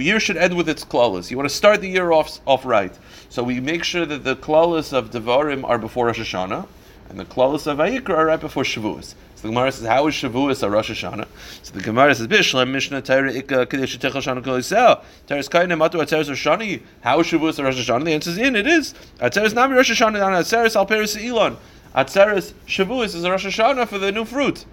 year 0.01 0.19
should 0.19 0.37
end 0.37 0.57
with 0.57 0.69
its 0.69 0.85
klalas. 0.85 1.31
You 1.31 1.37
want 1.37 1.49
to 1.49 1.55
start 1.55 1.81
the 1.81 1.89
year 1.89 2.11
off 2.11 2.41
off 2.45 2.65
right. 2.65 2.99
So 3.29 3.45
we 3.45 3.61
make 3.61 3.85
sure 3.85 4.05
that 4.05 4.25
the 4.25 4.35
klalas 4.35 4.93
of 4.93 5.11
Devarim 5.11 5.63
are 5.63 5.79
before 5.79 6.07
Rosh 6.07 6.19
Hashanah, 6.19 6.67
And 7.11 7.19
the 7.19 7.25
Klaus 7.25 7.67
of 7.67 7.79
Vayikra 7.79 8.11
are 8.11 8.27
right 8.27 8.41
before 8.41 8.63
Shavuos. 8.63 9.15
So 9.35 9.43
the 9.43 9.49
Gemara 9.49 9.73
says, 9.73 9.87
how 9.87 10.07
is 10.07 10.15
Shavuos 10.15 10.63
a 10.63 10.71
Rosh 10.71 10.91
Hashanah? 10.91 11.27
So 11.63 11.75
the 11.75 11.83
Gemara 11.83 12.15
says, 12.15 12.29
Bishlam 12.29 12.71
Mishnah 12.71 13.03
Torah 13.03 13.33
Ika 13.33 13.67
Kadesh 13.67 13.99
Techel 13.99 14.23
Shana 14.23 14.45
Kol 14.45 14.59
Yisrael. 14.59 15.03
Teres 15.27 15.49
Kaina 15.49 15.77
Matu 15.77 16.01
Atzeres 16.01 16.29
Roshani. 16.29 16.83
How 17.01 17.21
is 17.21 17.27
Shavuos 17.27 17.59
a 17.59 17.65
Rosh 17.65 17.89
Hashanah? 17.89 18.05
The 18.05 18.13
answer 18.13 18.31
is 18.31 18.39
in. 18.39 18.55
It 18.55 18.69
is. 18.69 18.95
Atzeres 19.19 19.55
Nami 19.55 19.75
Rosh 19.75 19.91
Hashanah. 19.91 20.21
Atzeres 20.21 20.77
Al 20.77 20.87
Peres 20.87 21.17
Elon. 21.17 21.57
Atzeres 21.95 22.53
Shavuos 22.67 23.17
is 23.17 23.25
a 23.25 23.31
Rosh 23.31 23.47
Hashanah 23.47 23.89
for 23.89 23.99
the 23.99 24.13
new 24.13 24.25
fruit. 24.25 24.65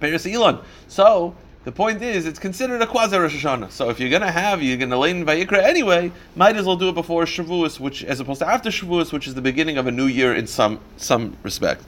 Peres 0.00 0.26
Elon. 0.26 0.58
So 0.88 1.34
the 1.64 1.72
point 1.72 2.00
is, 2.00 2.26
it's 2.26 2.38
considered 2.38 2.80
a 2.80 2.86
quasi 2.86 3.18
Rosh 3.18 3.44
Hashanah. 3.44 3.72
So 3.72 3.90
if 3.90 3.98
you're 3.98 4.08
gonna 4.08 4.30
have, 4.30 4.62
you're 4.62 4.76
gonna 4.76 4.98
lay 4.98 5.10
in 5.10 5.26
Vayikra 5.26 5.62
anyway. 5.62 6.12
Might 6.36 6.56
as 6.56 6.64
well 6.64 6.76
do 6.76 6.90
it 6.90 6.94
before 6.94 7.24
Shavuos, 7.24 7.80
which 7.80 8.04
as 8.04 8.20
opposed 8.20 8.38
to 8.38 8.48
after 8.48 8.70
Shavuos, 8.70 9.12
which 9.12 9.26
is 9.26 9.34
the 9.34 9.42
beginning 9.42 9.76
of 9.76 9.88
a 9.88 9.90
new 9.90 10.06
year 10.06 10.32
in 10.32 10.46
some 10.46 10.78
some 10.96 11.36
respect. 11.42 11.82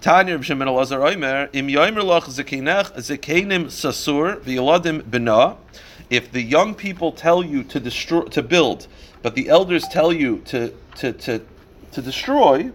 Tanya 0.00 0.36
B'Shem 0.36 0.58
Elazar 0.64 1.12
Omer 1.12 1.48
Im 1.52 1.68
Yomer 1.68 2.02
Lach 2.02 2.24
Zekinech 2.24 2.92
Zekenim 2.96 3.66
Sasur 3.66 4.40
V'Yeladim 4.40 5.08
Bina. 5.08 5.56
If 6.10 6.32
the 6.32 6.42
young 6.42 6.74
people 6.74 7.12
tell 7.12 7.44
you 7.44 7.62
to 7.62 7.78
destroy 7.78 8.22
to 8.22 8.42
build, 8.42 8.88
but 9.22 9.36
the 9.36 9.48
elders 9.48 9.86
tell 9.86 10.12
you 10.12 10.38
to 10.46 10.74
to 10.96 11.12
to 11.12 11.40
to 11.92 12.02
destroy, 12.02 12.72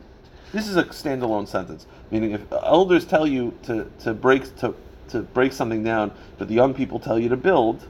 this 0.53 0.69
is 0.69 0.77
a 0.77 0.85
standalone 0.85 1.49
sentence. 1.49 1.85
Meaning, 2.15 2.31
if 2.31 2.49
elders 2.53 3.03
tell 3.03 3.27
you 3.27 3.53
to, 3.63 3.91
to 3.99 4.13
break 4.13 4.55
to, 4.59 4.73
to 5.09 5.19
break 5.19 5.51
something 5.51 5.83
down, 5.83 6.13
but 6.37 6.47
the 6.47 6.53
young 6.53 6.73
people 6.73 6.97
tell 6.97 7.19
you 7.19 7.27
to 7.27 7.35
build, 7.35 7.85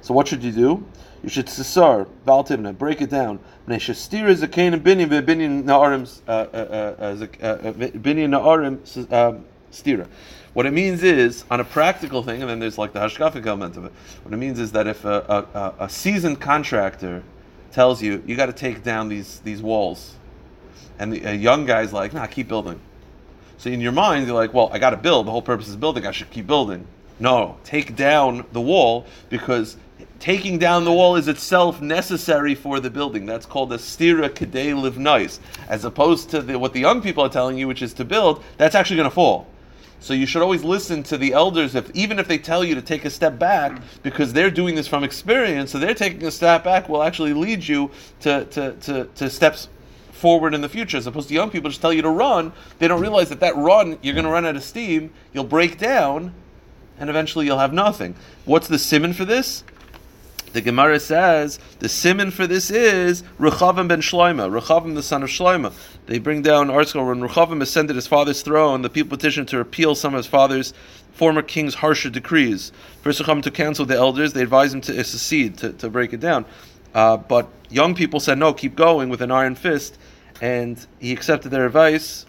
so 0.00 0.14
what 0.14 0.26
should 0.26 0.42
you 0.42 0.50
do? 0.50 0.86
You 1.22 1.28
should 1.28 1.44
sisar 1.44 2.08
valtivna, 2.26 2.78
break 2.78 3.02
it 3.02 3.10
down. 3.10 3.38
Neshastir 3.68 4.30
is 4.30 4.42
a 4.42 4.48
kain 4.48 4.72
and 4.72 4.82
binyan 4.82 5.10
binyan 5.26 5.64
naarim 5.64 6.08
uh, 6.26 6.30
uh, 6.30 6.94
uh, 6.98 7.72
binyan 7.98 8.30
naarim 8.30 9.12
um, 9.12 9.44
stira. 9.70 10.06
What 10.54 10.64
it 10.64 10.72
means 10.72 11.02
is, 11.02 11.44
on 11.50 11.60
a 11.60 11.64
practical 11.64 12.22
thing, 12.22 12.40
and 12.40 12.48
then 12.48 12.58
there's 12.58 12.78
like 12.78 12.94
the 12.94 13.00
hashkafic 13.00 13.44
element 13.44 13.76
of 13.76 13.84
it. 13.84 13.92
What 14.22 14.32
it 14.32 14.38
means 14.38 14.58
is 14.58 14.72
that 14.72 14.86
if 14.86 15.04
a, 15.04 15.44
a, 15.52 15.84
a 15.84 15.88
seasoned 15.90 16.40
contractor 16.40 17.22
tells 17.72 18.00
you 18.00 18.22
you 18.26 18.36
got 18.36 18.46
to 18.46 18.54
take 18.54 18.82
down 18.82 19.10
these 19.10 19.40
these 19.40 19.60
walls, 19.60 20.14
and 20.98 21.12
the, 21.12 21.22
a 21.24 21.34
young 21.34 21.66
guy's 21.66 21.92
like, 21.92 22.14
nah, 22.14 22.24
keep 22.24 22.48
building. 22.48 22.80
So 23.58 23.70
in 23.70 23.80
your 23.80 23.92
mind, 23.92 24.26
you're 24.26 24.34
like, 24.34 24.52
well, 24.52 24.70
I 24.72 24.78
got 24.78 24.90
to 24.90 24.96
build. 24.96 25.26
The 25.26 25.30
whole 25.30 25.42
purpose 25.42 25.68
is 25.68 25.76
building. 25.76 26.06
I 26.06 26.12
should 26.12 26.30
keep 26.30 26.46
building. 26.46 26.86
No, 27.18 27.56
take 27.64 27.96
down 27.96 28.44
the 28.52 28.60
wall 28.60 29.06
because 29.30 29.76
taking 30.18 30.58
down 30.58 30.84
the 30.84 30.92
wall 30.92 31.16
is 31.16 31.28
itself 31.28 31.80
necessary 31.80 32.54
for 32.54 32.80
the 32.80 32.90
building. 32.90 33.24
That's 33.24 33.46
called 33.46 33.72
a 33.72 33.78
stira 33.78 34.28
kedei 34.28 34.78
live 34.78 34.98
nice, 34.98 35.40
as 35.68 35.84
opposed 35.84 36.30
to 36.30 36.42
the, 36.42 36.58
what 36.58 36.74
the 36.74 36.80
young 36.80 37.00
people 37.00 37.24
are 37.24 37.28
telling 37.30 37.56
you, 37.56 37.68
which 37.68 37.82
is 37.82 37.94
to 37.94 38.04
build. 38.04 38.44
That's 38.58 38.74
actually 38.74 38.96
going 38.96 39.08
to 39.08 39.14
fall. 39.14 39.46
So 39.98 40.12
you 40.12 40.26
should 40.26 40.42
always 40.42 40.62
listen 40.62 41.02
to 41.04 41.16
the 41.16 41.32
elders, 41.32 41.74
if 41.74 41.90
even 41.94 42.18
if 42.18 42.28
they 42.28 42.38
tell 42.38 42.62
you 42.62 42.74
to 42.74 42.82
take 42.82 43.06
a 43.06 43.10
step 43.10 43.38
back, 43.38 43.80
because 44.02 44.32
they're 44.32 44.50
doing 44.50 44.74
this 44.74 44.86
from 44.86 45.02
experience. 45.02 45.70
So 45.70 45.78
they're 45.78 45.94
taking 45.94 46.22
a 46.24 46.30
step 46.30 46.64
back 46.64 46.88
will 46.88 47.02
actually 47.02 47.32
lead 47.32 47.66
you 47.66 47.90
to 48.20 48.44
to, 48.44 48.72
to, 48.72 49.04
to 49.06 49.30
steps 49.30 49.68
forward 50.16 50.54
in 50.54 50.60
the 50.60 50.68
future, 50.68 50.96
as 50.96 51.06
opposed 51.06 51.28
to 51.28 51.34
young 51.34 51.50
people 51.50 51.70
just 51.70 51.80
tell 51.80 51.92
you 51.92 52.02
to 52.02 52.10
run. 52.10 52.52
They 52.78 52.88
don't 52.88 53.00
realize 53.00 53.28
that 53.28 53.40
that 53.40 53.56
run, 53.56 53.98
you're 54.02 54.14
going 54.14 54.24
to 54.24 54.30
run 54.30 54.46
out 54.46 54.56
of 54.56 54.64
steam, 54.64 55.12
you'll 55.32 55.44
break 55.44 55.78
down, 55.78 56.32
and 56.98 57.10
eventually 57.10 57.46
you'll 57.46 57.58
have 57.58 57.72
nothing. 57.72 58.14
What's 58.44 58.68
the 58.68 58.78
simon 58.78 59.12
for 59.12 59.24
this? 59.24 59.64
The 60.52 60.62
Gemara 60.62 60.98
says 61.00 61.58
the 61.80 61.88
simon 61.88 62.30
for 62.30 62.46
this 62.46 62.70
is 62.70 63.22
Rechavim 63.38 63.88
ben 63.88 64.00
Shloima, 64.00 64.48
Rechavim 64.48 64.94
the 64.94 65.02
son 65.02 65.22
of 65.22 65.28
Shloima. 65.28 65.72
They 66.06 66.18
bring 66.18 66.40
down 66.40 66.70
article 66.70 67.04
when 67.04 67.20
Rechavim 67.20 67.60
ascended 67.60 67.94
his 67.94 68.06
father's 68.06 68.40
throne. 68.40 68.80
The 68.80 68.88
people 68.88 69.18
petitioned 69.18 69.48
to 69.48 69.58
repeal 69.58 69.94
some 69.94 70.14
of 70.14 70.18
his 70.18 70.26
father's 70.26 70.72
former 71.12 71.42
king's 71.42 71.74
harsher 71.74 72.08
decrees. 72.08 72.72
First 73.02 73.20
Rechavim 73.20 73.42
to 73.42 73.50
cancel 73.50 73.84
the 73.84 73.96
elders. 73.96 74.32
They 74.32 74.42
advised 74.42 74.74
him 74.74 74.80
to 74.82 75.04
secede, 75.04 75.58
to, 75.58 75.72
to 75.74 75.90
break 75.90 76.14
it 76.14 76.20
down. 76.20 76.46
Uh, 76.94 77.18
but 77.18 77.50
young 77.68 77.94
people 77.94 78.20
said 78.20 78.38
no, 78.38 78.54
keep 78.54 78.74
going 78.74 79.10
with 79.10 79.20
an 79.20 79.30
iron 79.30 79.54
fist, 79.54 79.98
and 80.40 80.84
he 80.98 81.12
accepted 81.12 81.50
their 81.50 81.66
advice. 81.66 82.26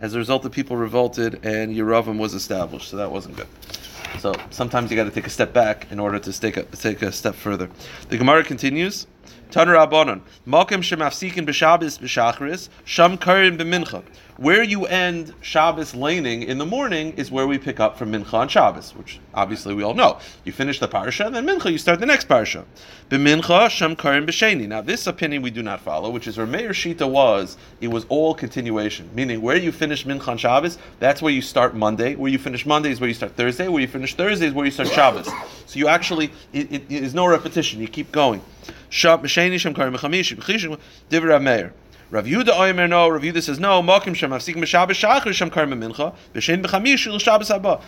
As 0.00 0.14
a 0.14 0.18
result, 0.18 0.42
the 0.42 0.50
people 0.50 0.76
revolted, 0.76 1.44
and 1.44 1.74
Yeravim 1.74 2.18
was 2.18 2.34
established. 2.34 2.88
So 2.88 2.96
that 2.96 3.10
wasn't 3.10 3.36
good. 3.36 3.48
So 4.18 4.34
sometimes 4.50 4.90
you 4.90 4.96
got 4.96 5.04
to 5.04 5.10
take 5.10 5.26
a 5.26 5.30
step 5.30 5.52
back 5.52 5.86
in 5.90 6.00
order 6.00 6.18
to 6.18 6.40
take 6.40 6.56
a, 6.56 6.62
take 6.64 7.02
a 7.02 7.12
step 7.12 7.34
further. 7.34 7.70
The 8.08 8.18
Gemara 8.18 8.44
continues. 8.44 9.06
Taner 9.50 9.74
Rabbanon, 9.74 10.20
Malkim 10.46 10.80
Shemafsikin 10.80 11.44
b'Shabbos 11.44 11.98
b'Shachris, 11.98 12.68
Sham 12.84 13.18
Karin 13.18 13.58
b'Mincha. 13.58 14.04
Where 14.36 14.62
you 14.62 14.86
end 14.86 15.34
Shabbos 15.42 15.94
laning 15.94 16.44
in 16.44 16.56
the 16.56 16.64
morning 16.64 17.12
is 17.18 17.30
where 17.30 17.46
we 17.46 17.58
pick 17.58 17.78
up 17.78 17.98
from 17.98 18.12
Mincha 18.12 18.32
on 18.32 18.48
Shabbos, 18.48 18.94
which 18.96 19.18
obviously 19.34 19.74
we 19.74 19.82
all 19.82 19.92
know. 19.92 20.18
You 20.44 20.52
finish 20.52 20.78
the 20.78 20.88
parsha, 20.88 21.30
then 21.30 21.46
Mincha, 21.46 21.70
you 21.70 21.76
start 21.76 22.00
the 22.00 22.06
next 22.06 22.26
parsha. 22.26 22.64
B'Mincha, 23.10 23.68
Sham 23.68 23.96
Karin 23.96 24.24
b'Sheni. 24.24 24.68
Now 24.68 24.80
this 24.80 25.06
opinion 25.06 25.42
we 25.42 25.50
do 25.50 25.62
not 25.62 25.80
follow, 25.80 26.10
which 26.10 26.28
is 26.28 26.38
where 26.38 26.46
Meir 26.46 26.70
Shita 26.70 27.10
was, 27.10 27.58
it 27.80 27.88
was 27.88 28.06
all 28.08 28.34
continuation. 28.34 29.10
Meaning 29.14 29.42
where 29.42 29.56
you 29.56 29.72
finish 29.72 30.06
Mincha 30.06 30.28
on 30.28 30.38
Shabbos, 30.38 30.78
that's 31.00 31.20
where 31.20 31.32
you 31.32 31.42
start 31.42 31.74
Monday. 31.74 32.14
Where 32.14 32.30
you 32.30 32.38
finish 32.38 32.64
Monday 32.64 32.92
is 32.92 33.00
where 33.00 33.08
you 33.08 33.14
start 33.14 33.36
Thursday. 33.36 33.66
Where 33.66 33.82
you 33.82 33.88
finish 33.88 34.14
Thursday 34.14 34.46
is 34.46 34.54
where 34.54 34.64
you 34.64 34.70
start 34.70 34.88
Shabbos. 34.90 35.28
So 35.66 35.78
you 35.78 35.88
actually, 35.88 36.30
it, 36.52 36.72
it 36.72 36.90
is 36.90 37.14
no 37.14 37.26
repetition. 37.26 37.80
You 37.80 37.88
keep 37.88 38.10
going. 38.10 38.40
Shab 38.90 39.22
Mesheni 39.22 39.58
Shem 39.58 39.74
Karim 39.74 39.94
Mechamish 39.94 40.36
B'Chishin 40.36 40.78
Divra 41.10 41.42
Meir. 41.42 41.72
Rav 42.10 42.24
Yehuda 42.24 42.48
Omer 42.48 42.88
no. 42.88 43.08
Rav 43.08 43.22
Yehuda 43.22 43.42
says 43.42 43.60
no. 43.60 43.82
Makim 43.82 44.14
Shem 44.14 44.30
Afsik 44.30 44.56
Meshabbos 44.56 44.90
Shachar 44.90 45.32
Shem 45.32 45.50
Karim 45.50 45.70
Mincha 45.70 46.14
B'Shen 46.34 46.62
B'Chamish 46.64 46.98
Shul 46.98 47.18
Shabbos 47.18 47.50
Haba. 47.50 47.80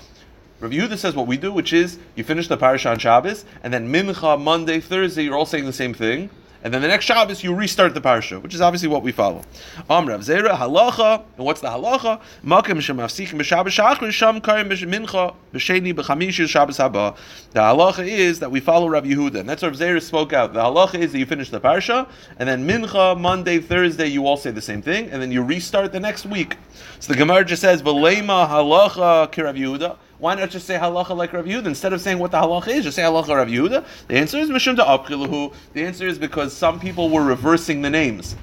Rav 0.60 0.70
Yehuda 0.70 0.96
says 0.96 1.14
what 1.14 1.26
we 1.26 1.36
do, 1.36 1.52
which 1.52 1.72
is 1.72 1.98
you 2.14 2.24
finish 2.24 2.48
the 2.48 2.56
parasha 2.56 2.90
on 2.90 2.98
Shabbos, 2.98 3.44
and 3.62 3.72
then 3.72 3.92
Mincha 3.92 4.40
Monday 4.40 4.78
Thursday 4.80 5.24
you're 5.24 5.36
all 5.36 5.46
saying 5.46 5.66
the 5.66 5.72
same 5.72 5.92
thing. 5.92 6.30
And 6.64 6.72
then 6.72 6.80
the 6.80 6.88
next 6.88 7.06
Shabbos 7.06 7.42
you 7.42 7.54
restart 7.54 7.92
the 7.92 8.00
parsha, 8.00 8.40
which 8.40 8.54
is 8.54 8.60
obviously 8.60 8.88
what 8.88 9.02
we 9.02 9.10
follow. 9.10 9.42
Am 9.90 10.06
Rav 10.06 10.20
Zera 10.20 10.56
halacha, 10.56 11.24
and 11.36 11.44
what's 11.44 11.60
the 11.60 11.66
halacha? 11.66 12.20
Makim 12.44 12.78
shemafsikim 12.78 13.40
b'Shabbos 13.40 14.12
sham 14.12 14.40
karim 14.40 14.68
mincha 14.68 15.34
b'sheni 15.52 16.48
Shabbos 16.48 16.78
haba. 16.78 17.16
The 17.50 17.60
halacha 17.60 18.06
is 18.06 18.38
that 18.38 18.52
we 18.52 18.60
follow 18.60 18.88
Rav 18.88 19.02
Yehuda, 19.02 19.40
and 19.40 19.48
that's 19.48 19.64
Rav 19.64 19.72
Zera 19.72 20.00
spoke 20.00 20.32
out. 20.32 20.52
The 20.52 20.60
halacha 20.60 21.00
is 21.00 21.10
that 21.10 21.18
you 21.18 21.26
finish 21.26 21.50
the 21.50 21.60
parsha, 21.60 22.08
and 22.38 22.48
then 22.48 22.64
mincha 22.64 23.18
Monday 23.18 23.58
Thursday 23.58 24.06
you 24.06 24.24
all 24.26 24.36
say 24.36 24.52
the 24.52 24.62
same 24.62 24.82
thing, 24.82 25.10
and 25.10 25.20
then 25.20 25.32
you 25.32 25.42
restart 25.42 25.90
the 25.90 26.00
next 26.00 26.26
week. 26.26 26.56
So 27.00 27.12
the 27.12 27.18
Gemara 27.18 27.44
just 27.44 27.62
says 27.62 27.82
v'leima 27.82 28.48
halacha 28.48 29.32
ki 29.32 29.42
Rav 29.42 29.56
Yehuda. 29.56 29.96
Why 30.22 30.36
not 30.36 30.50
just 30.50 30.68
say 30.68 30.76
halacha 30.78 31.16
like 31.16 31.32
Rav 31.32 31.46
Yehuda 31.46 31.66
instead 31.66 31.92
of 31.92 32.00
saying 32.00 32.20
what 32.20 32.30
the 32.30 32.36
halacha 32.36 32.68
is? 32.68 32.84
Just 32.84 32.94
say 32.94 33.02
halacha 33.02 33.34
Rav 33.34 33.48
Yehuda. 33.48 33.84
The 34.06 34.14
answer 34.14 34.38
is 34.38 34.50
mishum 34.50 34.76
to 34.76 35.56
The 35.72 35.84
answer 35.84 36.06
is 36.06 36.16
because 36.16 36.56
some 36.56 36.78
people 36.78 37.10
were 37.10 37.24
reversing 37.24 37.82
the 37.82 37.90
names. 37.90 38.36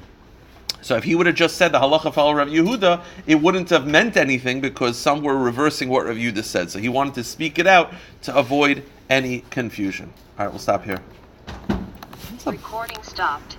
So 0.81 0.97
if 0.97 1.05
he 1.05 1.15
would 1.15 1.25
have 1.25 1.37
just 1.37 1.55
said 1.55 1.71
the 1.71 1.79
halacha 1.79 2.13
follow 2.13 2.33
Rav 2.33 2.49
Yehuda, 2.49 3.01
it 3.27 3.35
wouldn't 3.35 3.69
have 3.69 3.87
meant 3.87 4.17
anything 4.17 4.59
because 4.59 4.97
some 4.97 5.23
were 5.23 5.37
reversing 5.37 5.87
what 5.87 6.05
Rav 6.05 6.17
Yehuda 6.17 6.43
said. 6.43 6.69
So 6.69 6.79
he 6.79 6.89
wanted 6.89 7.13
to 7.13 7.23
speak 7.23 7.59
it 7.59 7.65
out 7.65 7.93
to 8.23 8.35
avoid 8.35 8.83
any 9.09 9.45
confusion. 9.49 10.11
All 10.37 10.47
right, 10.47 10.51
we'll 10.51 10.59
stop 10.59 10.83
here. 10.83 10.99
Recording 12.45 13.01
stopped. 13.03 13.57